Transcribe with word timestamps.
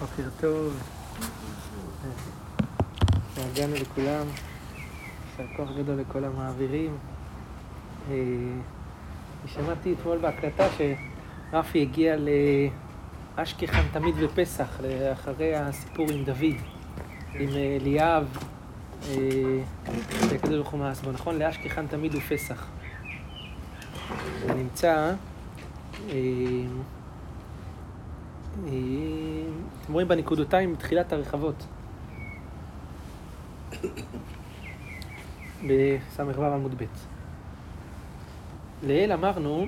בוקר 0.00 0.28
טוב. 0.40 0.82
הגענו 3.36 3.74
לכולם. 3.74 4.26
יישר 5.30 5.52
כוח 5.56 5.68
גדול 5.78 6.00
לכל 6.00 6.24
המעבירים. 6.24 6.96
אה, 8.10 8.16
שמעתי 9.46 9.92
אתמול 9.92 10.18
בהקלטה 10.18 10.66
שרפי 11.50 11.82
הגיע 11.82 12.16
לאשקחן 13.36 13.82
תמיד 13.92 14.14
בפסח, 14.16 14.80
אחרי 15.12 15.56
הסיפור 15.56 16.06
עם 16.10 16.24
דוד, 16.24 16.56
עם 17.34 17.48
אה, 17.48 17.76
אליאב, 17.80 18.38
הקדוש 20.34 20.54
ברוך 20.54 20.68
הוא 20.68 20.80
מאס 20.80 21.00
בו, 21.00 21.12
נכון? 21.12 21.38
לאשקחן 21.38 21.86
תמיד 21.86 22.14
הוא 22.14 22.22
פסח. 22.28 22.66
נמצא... 24.56 25.14
אה, 28.54 28.70
אתם 29.82 29.92
רואים 29.92 30.08
בנקודותיים 30.08 30.72
מתחילת 30.72 31.12
הרחבות. 31.12 31.66
בס"ו 35.68 36.22
עמוד 36.44 36.74
ב'. 36.82 36.84
לעיל 38.82 39.12
אמרנו 39.12 39.66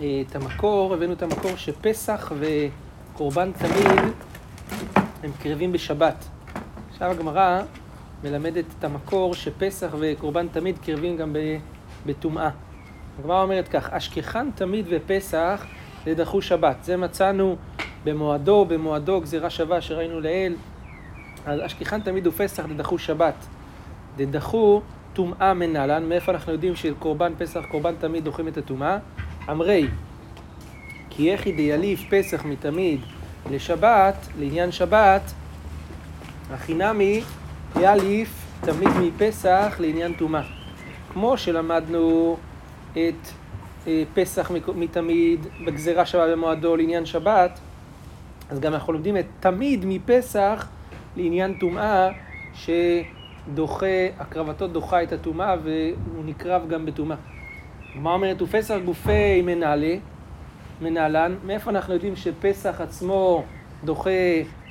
אה, 0.00 0.22
את 0.28 0.36
המקור, 0.36 0.94
הבאנו 0.94 1.12
את 1.12 1.22
המקור 1.22 1.56
שפסח 1.56 2.32
וקורבן 2.38 3.52
תמיד 3.52 4.12
הם 5.22 5.30
קרבים 5.42 5.72
בשבת. 5.72 6.24
עכשיו 6.90 7.10
הגמרא 7.10 7.62
מלמדת 8.24 8.64
את 8.78 8.84
המקור 8.84 9.34
שפסח 9.34 9.94
וקורבן 9.98 10.48
תמיד 10.48 10.78
קרבים 10.78 11.16
גם 11.16 11.36
בטומאה. 12.06 12.50
הגמרא 13.18 13.42
אומרת 13.42 13.68
כך, 13.68 13.90
אשכחן 13.90 14.50
תמיד 14.54 14.86
ופסח 14.88 15.66
לדחו 16.06 16.42
שבת. 16.42 16.76
זה 16.82 16.96
מצאנו 16.96 17.56
במועדו, 18.04 18.64
במועדו 18.64 19.20
גזירה 19.20 19.50
שווה 19.50 19.80
שראינו 19.80 20.20
לעיל. 20.20 20.56
אז 21.46 21.60
אשכחן 21.66 22.00
תמיד 22.00 22.26
ופסח 22.26 22.64
דדחו 22.66 22.98
שבת. 22.98 23.34
דדחו 24.16 24.80
טומאה 25.12 25.54
מנהלן, 25.54 26.08
מאיפה 26.08 26.32
אנחנו 26.32 26.52
יודעים 26.52 26.76
שקורבן 26.76 27.32
פסח, 27.38 27.64
קורבן 27.70 27.94
תמיד 28.00 28.24
דוחים 28.24 28.48
את 28.48 28.56
הטומאה? 28.56 28.98
אמרי, 29.50 29.86
כי 31.10 31.22
יחי 31.22 31.52
דיליף 31.52 32.04
פסח 32.10 32.44
מתמיד 32.44 33.00
לשבת, 33.50 34.26
לעניין 34.38 34.72
שבת, 34.72 35.32
החינמי 36.50 37.22
יליף 37.80 38.46
תמיד 38.60 38.88
מפסח 39.00 39.76
לעניין 39.80 40.12
טומאה. 40.14 40.42
כמו 41.12 41.36
שלמדנו 41.36 42.36
את 42.92 43.28
אה, 43.86 44.02
פסח 44.14 44.50
מתמיד 44.74 45.46
בגזירה 45.66 46.06
שווה 46.06 46.32
במועדו 46.32 46.76
לעניין 46.76 47.06
שבת, 47.06 47.58
אז 48.52 48.60
גם 48.60 48.74
אנחנו 48.74 48.92
לומדים 48.92 49.16
את 49.16 49.26
תמיד 49.40 49.84
מפסח 49.86 50.68
לעניין 51.16 51.54
טומאה, 51.60 52.08
שדוחה, 52.54 53.86
הקרבתו 54.18 54.66
דוחה 54.66 55.02
את 55.02 55.12
הטומאה 55.12 55.56
והוא 55.62 56.24
נקרב 56.24 56.68
גם 56.68 56.86
בטומאה. 56.86 57.16
מה 57.94 58.12
אומרת? 58.12 58.42
ופסח 58.42 58.74
גופי 58.84 59.42
מנהלה, 59.42 59.96
מנהלן, 60.80 61.34
מאיפה 61.44 61.70
אנחנו 61.70 61.94
יודעים 61.94 62.16
שפסח 62.16 62.80
עצמו 62.80 63.44
דוחה 63.84 64.10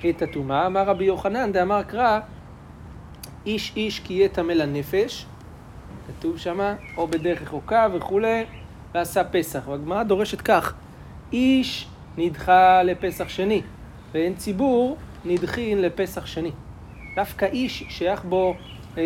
את 0.09 0.21
הטומאה? 0.21 0.67
אמר 0.67 0.83
רבי 0.83 1.03
יוחנן, 1.03 1.51
דאמר 1.51 1.83
קרא, 1.83 2.19
איש 3.45 3.73
איש 3.75 3.99
כי 3.99 4.13
יהיה 4.13 4.29
טמא 4.29 4.51
לנפש, 4.51 5.25
כתוב 6.07 6.37
שמה, 6.37 6.75
או 6.97 7.07
בדרך 7.07 7.41
רחוקה 7.41 7.87
וכולי, 7.93 8.43
ועשה 8.93 9.23
פסח. 9.23 9.67
והגמרא 9.67 10.03
דורשת 10.03 10.41
כך, 10.41 10.73
איש 11.33 11.87
נדחה 12.17 12.83
לפסח 12.83 13.29
שני, 13.29 13.61
ואין 14.13 14.35
ציבור 14.35 14.97
נדחין 15.25 15.81
לפסח 15.81 16.25
שני. 16.25 16.51
דווקא 17.15 17.45
איש 17.45 17.83
שייך 17.89 18.23
בו 18.23 18.55
אה, 18.97 19.03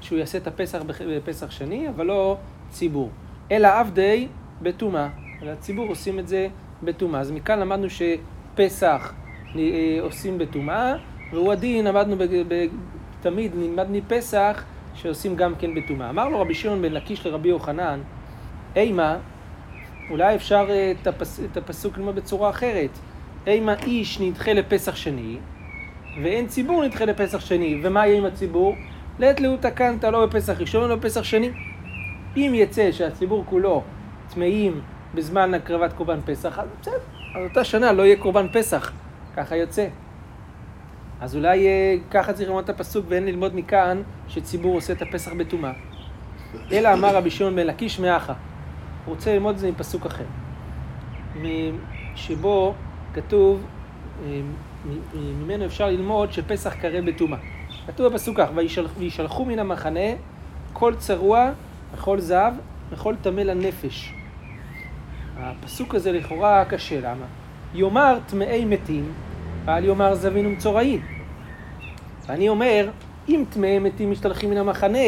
שהוא 0.00 0.18
יעשה 0.18 0.38
את 0.38 0.46
הפסח 0.46 0.82
בפסח 1.08 1.50
שני, 1.50 1.88
אבל 1.88 2.06
לא 2.06 2.36
ציבור. 2.70 3.10
אלא 3.50 3.68
עבדי 3.68 4.28
בטומאה. 4.62 5.08
הציבור 5.42 5.88
עושים 5.88 6.18
את 6.18 6.28
זה 6.28 6.48
בטומאה. 6.82 7.20
אז 7.20 7.30
מכאן 7.30 7.58
למדנו 7.58 7.86
שפסח 7.90 9.14
אה, 9.56 9.98
עושים 10.00 10.38
בטומאה, 10.38 10.94
והוא 11.32 11.52
הדין, 11.52 11.84
למדנו 11.86 12.16
תמיד, 13.20 13.52
נלמד 13.56 13.90
מפסח, 13.90 14.64
שעושים 14.94 15.36
גם 15.36 15.54
כן 15.58 15.74
בטומאה. 15.74 16.10
אמר 16.10 16.28
לו 16.28 16.40
רבי 16.40 16.54
שמעון 16.54 16.82
בן 16.82 16.92
לקיש 16.92 17.26
לרבי 17.26 17.48
יוחנן, 17.48 18.00
אימה, 18.76 19.18
אולי 20.10 20.34
אפשר 20.34 20.66
אה, 20.70 20.92
את, 21.02 21.06
הפס, 21.06 21.40
את 21.52 21.56
הפסוק 21.56 21.98
ללמוד 21.98 22.16
בצורה 22.16 22.50
אחרת. 22.50 22.90
אימה 23.46 23.74
איש 23.74 24.20
נדחה 24.20 24.52
לפסח 24.52 24.96
שני, 24.96 25.36
ואין 26.22 26.46
ציבור 26.46 26.84
נדחה 26.84 27.04
לפסח 27.04 27.40
שני. 27.40 27.80
ומה 27.82 28.06
יהיה 28.06 28.18
עם 28.18 28.24
הציבור? 28.24 28.74
לעת 29.18 29.40
לאותא 29.40 29.70
קנתא 29.70 30.06
לא 30.06 30.26
בפסח 30.26 30.60
ראשון 30.60 30.84
ולא 30.84 30.96
בפסח 30.96 31.22
שני. 31.22 31.50
אם 32.36 32.52
יצא 32.54 32.92
שהציבור 32.92 33.44
כולו 33.46 33.82
טמאים 34.34 34.80
בזמן 35.14 35.54
הקרבת 35.54 35.92
קורבן 35.92 36.18
פסח, 36.24 36.58
אז 36.58 36.68
בסדר, 36.80 36.94
אז 37.34 37.44
אותה 37.48 37.64
שנה 37.64 37.92
לא 37.92 38.02
יהיה 38.02 38.16
קורבן 38.16 38.46
פסח, 38.52 38.92
ככה 39.36 39.56
יוצא. 39.56 39.86
אז 41.20 41.36
אולי 41.36 41.66
אה, 41.66 41.96
ככה 42.10 42.32
צריך 42.32 42.48
ללמוד 42.48 42.64
את 42.64 42.70
הפסוק 42.70 43.06
ואין 43.08 43.26
ללמוד 43.26 43.56
מכאן 43.56 44.02
שציבור 44.28 44.74
עושה 44.74 44.92
את 44.92 45.02
הפסח 45.02 45.32
בטומאה. 45.32 45.72
אלא 46.72 46.92
אמר 46.92 47.16
רבי 47.16 47.30
שמעון 47.30 47.56
בן 47.56 47.66
לקיש 47.66 48.00
מאחה. 48.00 48.34
רוצה 49.06 49.34
ללמוד 49.34 49.54
את 49.54 49.60
זה 49.60 49.70
מפסוק 49.70 50.06
אחר. 50.06 50.24
שבו 52.14 52.74
כתוב, 53.14 53.64
אה, 54.24 54.40
ממנו 55.14 55.66
אפשר 55.66 55.86
ללמוד 55.86 56.32
שפסח 56.32 56.74
קרב 56.74 57.04
בטומאה. 57.04 57.38
כתוב 57.86 58.12
בפסוק 58.12 58.36
כך, 58.40 58.48
וישלחו 58.98 59.44
מן 59.44 59.58
המחנה 59.58 60.10
כל 60.72 60.94
צרוע 60.94 61.50
וכל 61.94 62.20
זהב 62.20 62.54
וכל 62.90 63.14
טמא 63.22 63.40
לנפש. 63.40 64.12
הפסוק 65.38 65.94
הזה 65.94 66.12
לכאורה 66.12 66.64
קשה, 66.64 67.00
למה? 67.00 67.26
יאמר 67.74 68.18
טמאי 68.26 68.64
מתים, 68.64 69.12
ואל 69.64 69.84
יאמר 69.84 70.14
זבין 70.14 70.46
ומצורעים. 70.46 71.00
ואני 72.26 72.48
אומר, 72.48 72.90
אם 73.28 73.44
טמאי 73.50 73.78
מתים 73.78 74.10
משתלחים 74.10 74.50
מן 74.50 74.56
המחנה, 74.56 74.98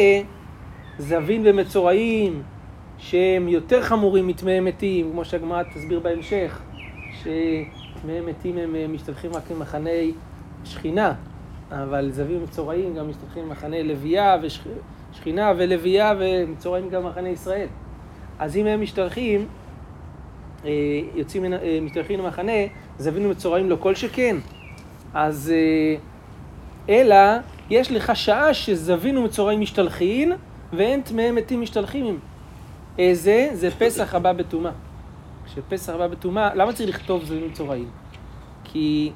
זבין 0.97 1.41
ומצורעים, 1.45 2.43
שהם 2.99 3.47
יותר 3.47 3.83
חמורים 3.83 4.27
מטמאי 4.27 4.59
מתים, 4.59 5.11
כמו 5.11 5.25
שהגמרא 5.25 5.63
תסביר 5.63 5.99
בהמשך, 5.99 6.59
שטמאי 7.19 8.21
מתים 8.27 8.57
הם 8.57 8.75
אה, 8.75 8.87
משתלחים 8.87 9.33
רק 9.33 9.51
ממחנה 9.51 9.89
שכינה, 10.65 11.13
אבל 11.71 12.11
זבים 12.11 12.37
ומצורעים 12.37 12.95
גם 12.95 13.09
משתלחים 13.09 13.45
ממחנה 13.45 13.83
לוויה 13.83 14.37
ושכינה 15.11 15.53
ולוויה 15.57 16.13
ומצורעים 16.19 16.89
גם 16.89 17.03
ממחנה 17.03 17.29
ישראל. 17.29 17.67
אז 18.39 18.57
אם 18.57 18.65
הם 18.65 18.81
משתלחים, 18.81 19.47
אה, 20.65 20.71
יוצאים, 21.15 21.53
אה, 21.53 21.79
משתלחים 21.81 22.19
למחנה, 22.19 22.51
זבים 22.97 23.25
ומצורעים 23.25 23.69
לא 23.69 23.77
כל 23.79 23.95
שכן. 23.95 24.35
אז 25.13 25.53
אלא 26.89 27.15
יש 27.69 27.91
לך 27.91 28.15
שעה 28.15 28.53
שזבין 28.53 29.17
ומצורעים 29.17 29.61
משתלחין 29.61 30.33
ואין 30.73 31.01
טמאי 31.01 31.31
מתים 31.31 31.61
משתלחים. 31.61 32.19
איזה? 32.99 33.49
זה 33.53 33.69
פסח 33.71 34.15
הבא 34.15 34.33
בטומאה. 34.33 34.71
כשפסח 35.45 35.93
הבא 35.93 36.07
בטומאה, 36.07 36.55
למה 36.55 36.73
צריך 36.73 36.89
לכתוב 36.89 37.23
זבים 37.23 37.43
ומצורעים? 37.43 37.89
כי 38.63 39.11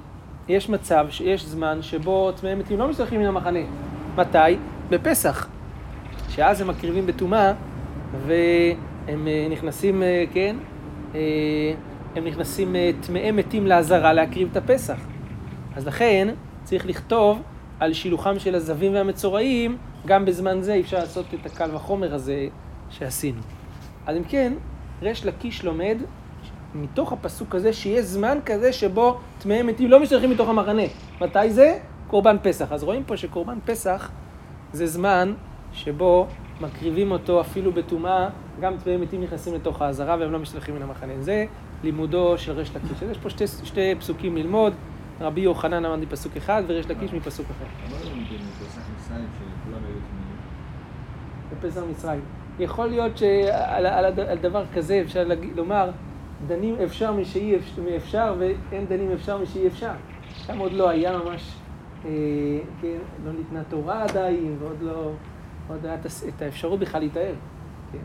יש 0.48 0.70
מצב, 0.70 1.08
יש 1.24 1.46
זמן 1.46 1.82
שבו 1.82 2.32
טמאי 2.32 2.56
מתים 2.56 2.80
לא 2.80 2.88
משתלחים 2.88 3.20
מן 3.20 3.26
המחנה. 3.26 3.60
מתי? 4.16 4.38
בפסח. 4.90 5.48
שאז 6.30 6.62
הם 6.62 6.68
מקריבים 6.68 7.06
בטומאה 7.06 7.54
והם 8.28 9.28
אה, 9.28 9.48
נכנסים, 9.52 10.04
אה, 10.04 10.24
כן? 10.34 10.56
אה, 11.16 11.20
הם 12.16 12.26
נכנסים 12.26 12.76
טמאי 13.02 13.32
מתים 13.32 13.68
לעזרה 13.68 14.14
להקריב 14.14 14.48
את 14.52 14.58
הפסח. 14.58 14.98
אז 15.76 15.88
לכן 15.88 16.28
צריך 16.64 16.86
לכתוב 16.86 17.42
על 17.80 17.94
שילוחם 17.94 18.40
של 18.40 18.56
הזבים 18.56 18.94
והמצורעים, 18.94 19.78
גם 20.06 20.26
בזמן 20.26 20.62
זה 20.62 20.80
אפשר 20.80 21.00
לעשות 21.00 21.26
את 21.34 21.46
הקל 21.46 21.76
וחומר 21.76 22.14
הזה 22.14 22.48
שעשינו. 22.90 23.42
אז 24.06 24.18
אם 24.18 24.24
כן, 24.24 24.54
ריש 25.02 25.26
לקיש 25.26 25.66
לומד 25.66 25.98
מתוך 26.76 27.14
הפסוק 27.14 27.56
הזה 27.56 27.74
שיהיה 27.74 28.02
זמן 28.02 28.38
כזה 28.46 28.74
שבו 28.74 29.20
טמאי 29.40 29.62
מתים 29.62 29.92
לא 29.92 30.00
משתלחים 30.00 30.30
מתוך 30.30 30.50
המחנה. 30.50 30.82
מתי 31.22 31.50
זה? 31.50 31.80
קורבן 32.08 32.38
פסח. 32.44 32.72
אז 32.72 32.84
רואים 32.84 33.04
פה 33.04 33.18
שקורבן 33.18 33.58
פסח 33.66 34.10
זה 34.74 34.88
זמן 34.88 35.34
שבו 35.74 36.28
מקריבים 36.62 37.12
אותו 37.12 37.42
אפילו 37.42 37.72
בטומאה, 37.72 38.30
גם 38.62 38.74
טמאי 38.84 38.98
מתים 38.98 39.22
נכנסים 39.22 39.54
לתוך 39.54 39.82
העזרה 39.82 40.16
והם 40.20 40.32
לא 40.32 40.40
משתלחים 40.40 40.76
מן 40.76 40.82
המחנה. 40.82 41.14
זה 41.20 41.46
לימודו 41.84 42.38
של 42.38 42.52
ריש 42.52 42.76
לקיש. 42.76 43.04
אז 43.04 43.10
יש 43.10 43.18
פה 43.18 43.30
שתי, 43.30 43.48
שתי 43.48 43.96
פסוקים 44.00 44.38
ללמוד. 44.38 44.74
רבי 45.22 45.42
יוחנן 45.42 45.86
אמר 45.86 45.96
לי 45.96 46.06
פסוק 46.06 46.38
אחד 46.38 46.64
וריש 46.68 46.86
לקיש 46.86 47.14
מפסוק 47.14 47.46
אחר. 47.46 47.96
בפסח 51.52 51.82
מצרים. 51.90 52.43
יכול 52.60 52.88
להיות 52.88 53.18
שעל 53.18 53.86
על, 53.86 54.06
על 54.06 54.38
דבר 54.38 54.64
כזה 54.74 55.02
אפשר 55.06 55.28
לומר, 55.56 55.90
דנים 56.48 56.76
אפשר 56.84 57.14
משאי 57.14 57.56
אפשר 57.98 58.36
ואין 58.40 58.86
דנים 58.86 59.12
אפשר 59.12 59.38
משאי 59.38 59.68
אפשר. 59.68 59.92
שם 60.46 60.58
עוד 60.58 60.74
לא 60.74 60.90
היה 60.90 61.18
ממש, 61.18 61.54
אה, 62.06 62.10
כן, 62.82 62.98
לא 63.26 63.32
ניתנה 63.32 63.64
תורה 63.70 64.04
עדיין, 64.04 64.56
ועוד 64.60 64.78
לא, 64.82 65.12
עוד 65.68 65.86
היה 65.86 65.96
את 66.28 66.42
האפשרות 66.42 66.80
בכלל 66.80 67.02
להתאהב. 67.02 67.36
כן. 67.92 67.98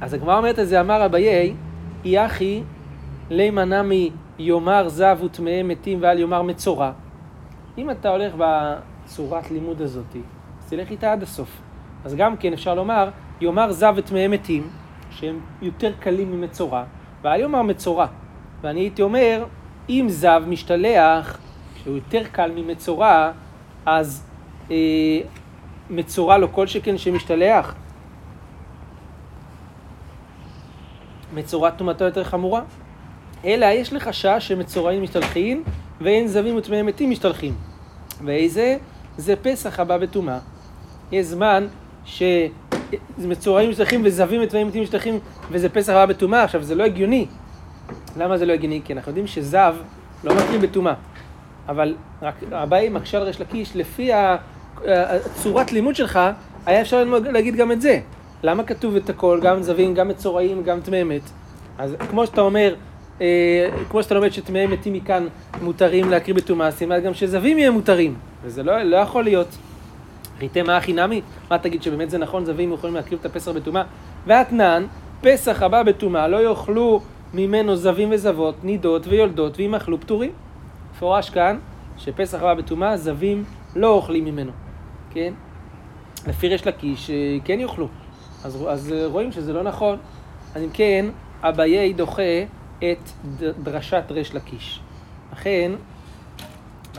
אז 0.00 0.14
הגמרא 0.14 0.38
אומרת 0.38 0.58
את 0.58 0.68
זה, 0.68 0.80
אמר 0.80 1.06
אביי, 1.06 1.54
אי 2.04 2.26
אחי 2.26 2.62
לימנע 3.30 3.82
מיאמר 3.82 4.88
זב 4.88 5.18
וטמאי 5.24 5.62
מתים 5.62 5.98
ואל 6.02 6.18
יאמר 6.18 6.42
מצורע. 6.42 6.92
אם 7.78 7.90
אתה 7.90 8.08
הולך 8.08 8.34
בצורת 8.38 9.50
לימוד 9.50 9.82
הזאת, 9.82 10.16
אז 10.58 10.70
תלך 10.70 10.90
איתה 10.90 11.12
עד 11.12 11.22
הסוף. 11.22 11.67
אז 12.04 12.14
גם 12.14 12.36
כן 12.36 12.52
אפשר 12.52 12.74
לומר, 12.74 13.10
יאמר 13.40 13.72
זב 13.72 13.94
וטמאי 13.96 14.28
מתים, 14.28 14.70
שהם 15.10 15.40
יותר 15.62 15.92
קלים 16.00 16.32
ממצורע, 16.32 16.84
ואל 17.22 17.40
יאמר 17.40 17.62
מצורע. 17.62 18.06
ואני 18.60 18.80
הייתי 18.80 19.02
אומר, 19.02 19.44
אם 19.88 20.06
זב 20.08 20.42
משתלח, 20.46 21.38
שהוא 21.76 21.94
יותר 21.94 22.22
קל 22.32 22.50
ממצורע, 22.56 23.30
אז 23.86 24.24
אה, 24.70 24.76
מצורע 25.90 26.38
לו 26.38 26.52
כל 26.52 26.66
שכן 26.66 26.98
שמשתלח. 26.98 27.74
מצורע 31.34 31.70
טומאתו 31.70 32.04
יותר 32.04 32.24
חמורה. 32.24 32.62
אלא 33.44 33.66
יש 33.66 33.92
לך 33.92 34.14
שעה 34.14 34.40
שמצורעים 34.40 35.02
משתלחים, 35.02 35.64
ואין 36.00 36.26
זבים 36.26 36.56
וטמאי 36.56 36.82
מתים 36.82 37.10
משתלחים. 37.10 37.54
ואיזה? 38.24 38.76
זה 39.16 39.36
פסח 39.36 39.80
הבא 39.80 39.98
בטומאה. 39.98 40.38
יש 41.12 41.26
זמן 41.26 41.66
שמצורעים 42.08 43.70
משתלחים 43.70 44.02
וזבים 44.04 44.42
וטמאי 44.42 44.64
מתים 44.64 44.82
משתלחים, 44.82 45.18
וזה 45.50 45.68
פסח 45.68 45.92
הבא 45.92 46.06
בטומאה. 46.06 46.42
עכשיו, 46.42 46.62
זה 46.62 46.74
לא 46.74 46.84
הגיוני. 46.84 47.26
למה 48.16 48.38
זה 48.38 48.46
לא 48.46 48.52
הגיוני? 48.52 48.80
כי 48.84 48.92
אנחנו 48.92 49.10
יודעים 49.10 49.26
שזב 49.26 49.74
לא 50.24 50.34
מקריב 50.34 50.62
בטומאה. 50.62 50.94
אבל 51.68 51.94
רק 52.22 52.34
הבאי 52.52 52.88
מקשה 52.88 53.18
על 53.18 53.22
ריש 53.22 53.40
לקיש, 53.40 53.76
לפי 53.76 54.10
הצורת 54.84 55.72
לימוד 55.72 55.96
שלך, 55.96 56.20
היה 56.66 56.80
אפשר 56.80 57.04
להגיד 57.04 57.56
גם 57.56 57.72
את 57.72 57.80
זה. 57.80 58.00
למה 58.42 58.62
כתוב 58.62 58.96
את 58.96 59.10
הכל, 59.10 59.40
גם 59.42 59.62
זבים, 59.62 59.94
גם 59.94 60.08
מצורעים, 60.08 60.62
גם 60.62 60.80
טמאי 60.80 61.04
מת? 61.04 61.22
אז 61.78 61.94
כמו 62.10 62.26
שאתה 62.26 62.40
אומר, 62.40 62.74
אה, 63.20 63.68
כמו 63.90 64.02
שאתה 64.02 64.14
לומד 64.14 64.32
שטמאי 64.32 64.66
מתים 64.66 64.92
מכאן 64.92 65.26
מותרים 65.62 66.10
להקריב 66.10 66.36
בטומאה, 66.36 66.70
סימן 66.70 67.00
גם 67.00 67.14
שזבים 67.14 67.58
יהיו 67.58 67.72
מותרים. 67.72 68.14
וזה 68.44 68.62
לא, 68.62 68.82
לא 68.82 68.96
יכול 68.96 69.24
להיות. 69.24 69.48
ריתי 70.40 70.62
מה 70.62 70.76
הכי 70.76 70.92
נמי? 70.92 71.20
מה 71.50 71.58
תגיד 71.58 71.82
שבאמת 71.82 72.10
זה 72.10 72.18
נכון, 72.18 72.44
זבים 72.44 72.72
יכולים 72.72 72.96
להקריב 72.96 73.20
את 73.20 73.26
הפסח 73.26 73.50
בטומאה? 73.50 73.82
ואתנן, 74.26 74.86
פסח 75.20 75.62
הבא 75.62 75.82
בטומאה, 75.82 76.28
לא 76.28 76.48
יאכלו 76.48 77.00
ממנו 77.34 77.76
זבים 77.76 78.08
וזבות, 78.12 78.64
נידות 78.64 79.06
ויולדות, 79.06 79.58
ואם 79.58 79.74
אכלו 79.74 80.00
פטורים. 80.00 80.30
מפורש 80.92 81.30
כאן, 81.30 81.58
שפסח 81.98 82.38
הבא 82.38 82.54
בטומאה, 82.54 82.96
זבים 82.96 83.44
לא 83.76 83.88
אוכלים 83.88 84.24
ממנו, 84.24 84.52
כן? 85.10 85.32
לפי 86.26 86.48
ריש 86.48 86.66
לקיש, 86.66 87.10
אה, 87.10 87.36
כן 87.44 87.60
יאכלו. 87.60 87.88
אז, 88.44 88.64
אז 88.68 88.94
רואים 89.04 89.32
שזה 89.32 89.52
לא 89.52 89.62
נכון. 89.62 89.98
אז 90.54 90.62
אם 90.62 90.68
כן, 90.72 91.06
אביי 91.42 91.92
דוחה 91.92 92.42
את 92.78 93.10
דרשת 93.62 94.04
ריש 94.10 94.34
לקיש. 94.34 94.80
לכן, 95.32 95.72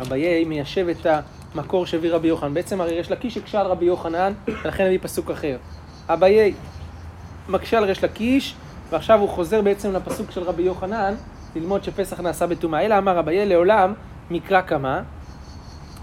אביי 0.01 0.45
מיישב 0.45 0.87
את 0.87 1.05
המקור 1.53 1.85
שהביא 1.85 2.13
רבי 2.13 2.27
יוחנן. 2.27 2.53
בעצם 2.53 2.81
הרי 2.81 2.97
ריש 2.97 3.11
לקיש 3.11 3.37
הקשה 3.37 3.61
על 3.61 3.67
רבי 3.67 3.85
יוחנן, 3.85 4.33
ולכן 4.47 4.85
הביא 4.85 4.99
פסוק 5.01 5.31
אחר. 5.31 5.57
אביי 6.09 6.53
מקשה 7.49 7.77
על 7.77 7.83
ריש 7.83 8.03
לקיש, 8.03 8.55
ועכשיו 8.89 9.19
הוא 9.19 9.29
חוזר 9.29 9.61
בעצם 9.61 9.93
לפסוק 9.93 10.31
של 10.31 10.43
רבי 10.43 10.63
יוחנן, 10.63 11.13
ללמוד 11.55 11.83
שפסח 11.83 12.19
נעשה 12.19 12.47
בטומאה. 12.47 12.85
אלא 12.85 12.97
אמר 12.97 13.19
אביי 13.19 13.45
לעולם 13.45 13.93
מקרא 14.31 14.61
כמה. 14.61 15.01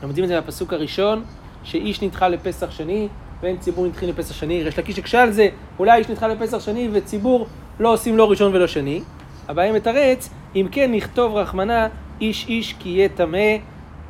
לומדים 0.03 0.25
את 0.25 0.29
זה 0.29 0.41
בפסוק 0.41 0.73
הראשון, 0.73 1.25
שאיש 1.65 2.03
נדחה 2.03 2.29
לפסח 2.29 2.71
שני, 2.71 3.09
ואין 3.43 3.57
ציבור 3.59 3.87
נדחים 3.87 4.09
לפסח 4.09 4.35
שני. 4.35 4.63
ריש 4.63 4.79
לקיש 4.79 4.99
הקשה 4.99 5.23
על 5.23 5.33
זה, 5.33 5.49
אולי 5.79 5.99
איש 5.99 6.09
נדחה 6.09 6.29
לפסח 6.29 6.59
שני 6.59 6.89
וציבור 6.93 7.47
לא 7.81 7.93
עושים 7.93 8.17
לא 8.17 8.31
ראשון 8.31 8.55
ולא 8.55 8.67
שני. 8.67 9.03
הבעיה 9.49 9.73
מתרץ, 9.73 10.31
אם 10.57 10.67
כן 10.73 10.93
נכתוב 10.93 11.35
רחמנה 11.35 11.89
איש 12.21 12.47
איש 12.49 12.75
כי 12.79 12.89
יהיה 12.89 13.09
טמא, 13.09 13.39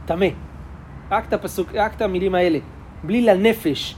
טמא. 0.07 0.46
רק 1.11 1.29
את 1.29 1.33
הפסוק, 1.33 1.75
רק 1.75 1.95
את 1.95 2.03
המילים 2.03 2.35
האלה, 2.35 2.59
בלי 3.05 3.23
לנפש. 3.23 3.95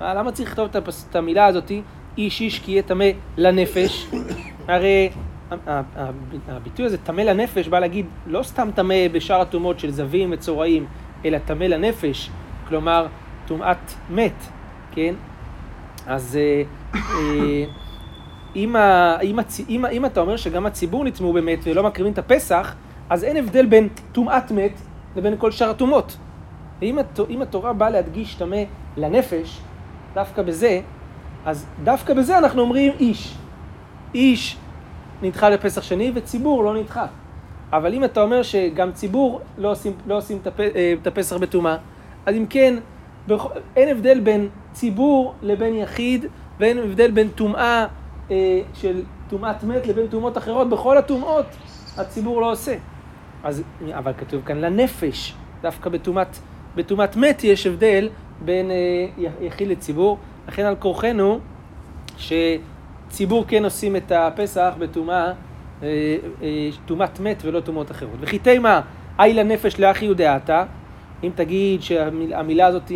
מה, 0.00 0.14
למה 0.14 0.32
צריך 0.32 0.48
לכתוב 0.48 0.68
את, 0.70 0.76
הפס, 0.76 1.06
את 1.10 1.16
המילה 1.16 1.46
הזאתי, 1.46 1.82
איש 2.18 2.40
איש 2.40 2.58
כי 2.58 2.72
יהיה 2.72 2.82
טמא 2.82 3.04
לנפש? 3.36 4.06
הרי 4.68 5.10
הביטוי 6.48 6.86
הזה, 6.86 6.98
טמא 6.98 7.20
לנפש, 7.20 7.68
בא 7.68 7.78
להגיד 7.78 8.06
לא 8.26 8.42
סתם 8.42 8.68
טמא 8.74 9.08
בשאר 9.12 9.40
הטומאות 9.40 9.78
של 9.78 9.90
זבים 9.90 10.28
וצורעים, 10.32 10.86
אלא 11.24 11.38
טמא 11.38 11.64
לנפש, 11.64 12.30
כלומר 12.68 13.06
טומאת 13.46 13.92
מת, 14.10 14.46
כן? 14.92 15.14
אז 16.06 16.38
אה, 16.40 16.62
אה, 16.94 17.64
אם, 18.56 18.76
ה, 18.76 19.16
אם, 19.20 19.38
הצ, 19.38 19.60
אם, 19.68 19.86
אם 19.86 20.06
אתה 20.06 20.20
אומר 20.20 20.36
שגם 20.36 20.66
הציבור 20.66 21.04
נטמעו 21.04 21.32
במת 21.32 21.58
ולא 21.64 21.82
מקריבים 21.82 22.12
את 22.12 22.18
הפסח, 22.18 22.74
אז 23.10 23.24
אין 23.24 23.36
הבדל 23.36 23.66
בין 23.66 23.88
טומאת 24.12 24.50
מת 24.50 24.72
לבין 25.16 25.34
כל 25.38 25.50
שאר 25.50 25.70
הטומאות. 25.70 26.16
ואם 26.80 26.98
הת, 26.98 27.20
התורה 27.42 27.72
באה 27.72 27.90
להדגיש 27.90 28.34
טמא 28.34 28.62
לנפש, 28.96 29.60
דווקא 30.14 30.42
בזה, 30.42 30.80
אז 31.44 31.66
דווקא 31.84 32.14
בזה 32.14 32.38
אנחנו 32.38 32.62
אומרים 32.62 32.92
איש. 33.00 33.34
איש 34.14 34.56
נדחה 35.22 35.48
לפסח 35.48 35.82
שני 35.82 36.12
וציבור 36.14 36.64
לא 36.64 36.74
נדחה. 36.74 37.06
אבל 37.72 37.94
אם 37.94 38.04
אתה 38.04 38.22
אומר 38.22 38.42
שגם 38.42 38.92
ציבור 38.92 39.40
לא 39.58 39.70
עושים, 39.70 39.92
לא 40.06 40.16
עושים 40.16 40.38
אה, 40.60 40.94
את 41.02 41.06
הפסח 41.06 41.36
בטומאה, 41.36 41.76
אז 42.26 42.34
אם 42.34 42.46
כן, 42.50 42.74
אין 43.76 43.88
הבדל 43.88 44.20
בין 44.20 44.48
ציבור 44.72 45.34
לבין 45.42 45.74
יחיד, 45.74 46.26
ואין 46.60 46.78
הבדל 46.78 47.10
בין 47.10 47.28
טומאה 47.28 47.86
אה, 48.30 48.60
של 48.74 49.02
טומאת 49.28 49.64
מת 49.64 49.86
לבין 49.86 50.06
טומאות 50.06 50.38
אחרות, 50.38 50.68
בכל 50.68 50.98
הטומאות 50.98 51.46
הציבור 51.96 52.40
לא 52.40 52.52
עושה. 52.52 52.74
אז, 53.44 53.62
אבל 53.92 54.12
כתוב 54.18 54.42
כאן 54.44 54.56
לנפש, 54.56 55.34
דווקא 55.62 55.90
בטומאת, 55.90 56.38
בטומאת 56.76 57.16
מת 57.16 57.44
יש 57.44 57.66
הבדל 57.66 58.08
בין 58.44 58.70
אה, 58.70 58.76
יחיד 59.40 59.68
לציבור, 59.68 60.18
לכן 60.48 60.64
על 60.64 60.76
כורחנו 60.76 61.40
שציבור 62.16 63.44
כן 63.48 63.64
עושים 63.64 63.96
את 63.96 64.12
הפסח 64.12 64.74
בטומאה, 64.78 65.32
אה, 65.82 65.88
אה, 66.42 66.68
טומאת 66.86 67.20
מת 67.20 67.42
ולא 67.44 67.60
טומאות 67.60 67.90
אחרות. 67.90 68.16
וכי 68.20 68.38
תימה, 68.38 68.80
אי 69.20 69.34
לנפש 69.34 69.80
לאחי 69.80 70.04
יהודעתה, 70.04 70.64
אם 71.24 71.30
תגיד 71.34 71.82
שהמילה 71.82 72.66
הזאת 72.66 72.92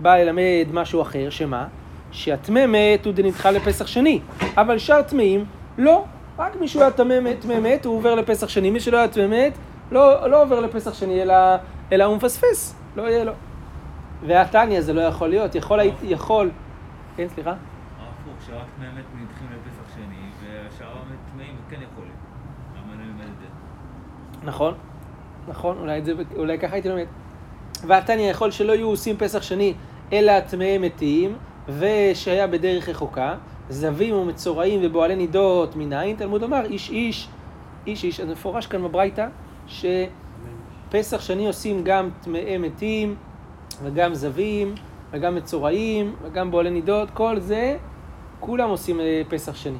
באה 0.00 0.24
ללמד 0.24 0.66
משהו 0.72 1.02
אחר, 1.02 1.30
שמה? 1.30 1.66
שהטמא 2.12 2.66
מת 2.66 3.06
הוא 3.06 3.14
דנדחה 3.14 3.50
לפסח 3.50 3.86
שני, 3.86 4.20
אבל 4.56 4.78
שאר 4.78 5.02
טמאים 5.02 5.44
לא, 5.78 6.04
רק 6.38 6.56
מי 6.60 6.68
שהוא 6.68 6.82
היה 6.82 6.90
טמא 6.90 7.20
מת 7.62 7.84
הוא 7.84 7.96
עובר 7.96 8.14
לפסח 8.14 8.48
שני, 8.48 8.70
מי 8.70 8.80
שלא 8.80 8.96
היה 8.98 9.08
טמא 9.08 9.26
מת 9.26 9.52
לא, 9.90 10.30
לא 10.30 10.42
עובר 10.42 10.60
לפסח 10.60 10.94
שני 10.94 11.22
אלא, 11.22 11.34
אלא 11.92 12.04
הוא 12.04 12.16
מפספס, 12.16 12.75
לא 12.96 13.02
יהיה 13.02 13.24
לו. 13.24 13.32
והתניא 14.26 14.80
זה 14.80 14.92
לא 14.92 15.00
יכול 15.00 15.28
להיות, 15.28 15.54
יכול, 15.54 15.80
הייתי, 15.80 16.06
יכול, 16.06 16.50
כן 17.16 17.28
סליחה? 17.28 17.50
הפוך, 17.50 18.46
שרק 18.46 18.66
טמא 18.76 18.86
מת 18.86 19.04
נדחים 19.22 19.46
לפסח 19.50 19.94
שני 19.94 20.30
והשאר 20.40 20.94
טמאים 21.32 21.56
כן 21.70 21.76
יכולים, 21.92 22.12
למה 22.76 22.94
אני 22.94 23.08
לומד 23.08 23.22
את 23.22 23.38
זה? 23.40 23.46
נכון, 24.42 24.74
נכון, 25.48 25.78
אולי, 25.78 26.02
זה, 26.02 26.12
אולי 26.36 26.58
ככה 26.58 26.72
הייתי 26.72 26.88
לומד. 26.88 27.06
והתניא 27.86 28.30
יכול 28.30 28.50
שלא 28.50 28.72
יהיו 28.72 28.88
עושים 28.88 29.16
פסח 29.16 29.42
שני 29.42 29.74
אלא 30.12 30.40
טמאי 30.40 30.78
מתים 30.78 31.36
ושהיה 31.68 32.46
בדרך 32.46 32.88
רחוקה, 32.88 33.34
זבים 33.68 34.14
ומצורעים 34.14 34.80
ובועלי 34.82 35.16
נידות 35.16 35.76
מנין, 35.76 36.16
תלמוד 36.16 36.42
אמר 36.42 36.64
איש 36.64 36.90
איש, 36.90 37.28
איש 37.86 38.04
איש, 38.04 38.20
אז 38.20 38.28
מפורש 38.28 38.66
כאן 38.66 38.82
בברייתא, 38.82 39.28
שפסח 40.88 41.20
שני 41.20 41.46
עושים 41.46 41.84
גם 41.84 42.10
טמאי 42.22 42.58
מתים 42.58 43.14
וגם 43.82 44.14
זבים 44.14 44.74
וגם 45.10 45.34
מצורעים 45.34 46.14
וגם 46.22 46.50
בועלי 46.50 46.70
נידות, 46.70 47.10
כל 47.10 47.40
זה, 47.40 47.76
כולם 48.40 48.68
עושים 48.68 49.00
אה, 49.00 49.22
פסח 49.28 49.54
שני. 49.54 49.78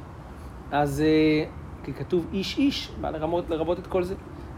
אז 0.72 1.00
אה, 1.06 1.44
כי 1.84 1.92
כתוב 1.92 2.26
איש 2.32 2.58
איש, 2.58 2.90
בא 3.00 3.10
לרמות, 3.10 3.50
לרבות 3.50 3.78
את 3.78 3.86
כל 3.86 4.02
זה. 4.02 4.14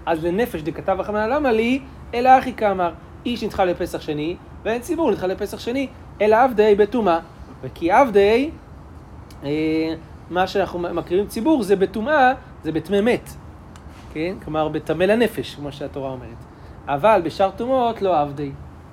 אז 0.06 0.24
לנפש 0.24 0.62
דכתב 0.62 1.00
החמנה 1.00 1.26
למה 1.26 1.52
לי, 1.52 1.80
אלא 2.14 2.38
אחי 2.38 2.52
כאמר, 2.52 2.92
איש 3.26 3.44
נדחה 3.44 3.64
לפסח 3.64 4.00
שני, 4.00 4.36
ואין 4.64 4.80
ציבור 4.80 5.10
נדחה 5.10 5.26
לפסח 5.26 5.58
שני. 5.58 5.88
אלא 6.20 6.36
עבדי 6.36 6.74
בטומאה. 6.74 7.18
וכי 7.62 7.90
עבדי, 7.90 8.50
אה, 9.44 9.94
מה 10.30 10.46
שאנחנו 10.46 10.78
מקריבים 10.78 11.26
ציבור 11.26 11.62
זה 11.62 11.76
בטומאה, 11.76 12.32
זה 12.62 12.72
בטמא 12.72 13.00
מת. 13.00 13.30
כן? 14.12 14.34
כלומר, 14.44 14.68
בטמא 14.68 15.04
לנפש, 15.04 15.54
כמו 15.54 15.72
שהתורה 15.72 16.10
אומרת. 16.10 16.44
אבל 16.86 17.20
בשאר 17.24 17.50
טומאות 17.50 18.02
לא 18.02 18.20
עבדי. 18.20 18.50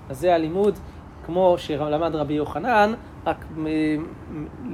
אז 0.10 0.20
זה 0.20 0.36
הלימוד, 0.36 0.80
כמו 1.26 1.56
שלמד 1.58 2.16
רבי 2.16 2.34
יוחנן, 2.34 2.94
רק, 3.26 3.46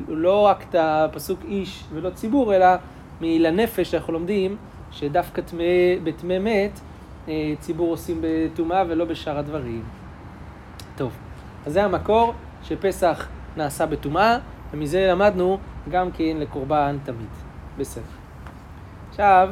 לא 0.08 0.46
רק 0.46 0.66
את 0.70 0.76
הפסוק 0.80 1.40
איש 1.48 1.84
ולא 1.94 2.10
ציבור, 2.10 2.56
אלא 2.56 2.68
מלנפש 3.22 3.94
אנחנו 3.94 4.14
לומדים 4.14 4.58
שדווקא 4.92 5.42
בטמא 6.04 6.40
מת 6.40 6.80
ציבור 7.60 7.92
עושים 7.92 8.22
בטומאה 8.22 8.84
ולא 8.88 9.06
בשאר 9.06 9.38
הדברים. 9.38 9.84
טוב, 10.96 11.12
אז 11.66 11.74
זה 11.74 11.84
המקור 11.84 12.34
שפסח 12.64 13.28
נעשה 13.58 13.86
בטומאה, 13.86 14.38
ומזה 14.74 15.08
למדנו 15.12 15.58
גם 15.90 16.12
כן 16.12 16.38
לקורבן 16.40 16.98
תמיד. 17.04 17.30
בסדר. 17.78 18.04
עכשיו, 19.10 19.50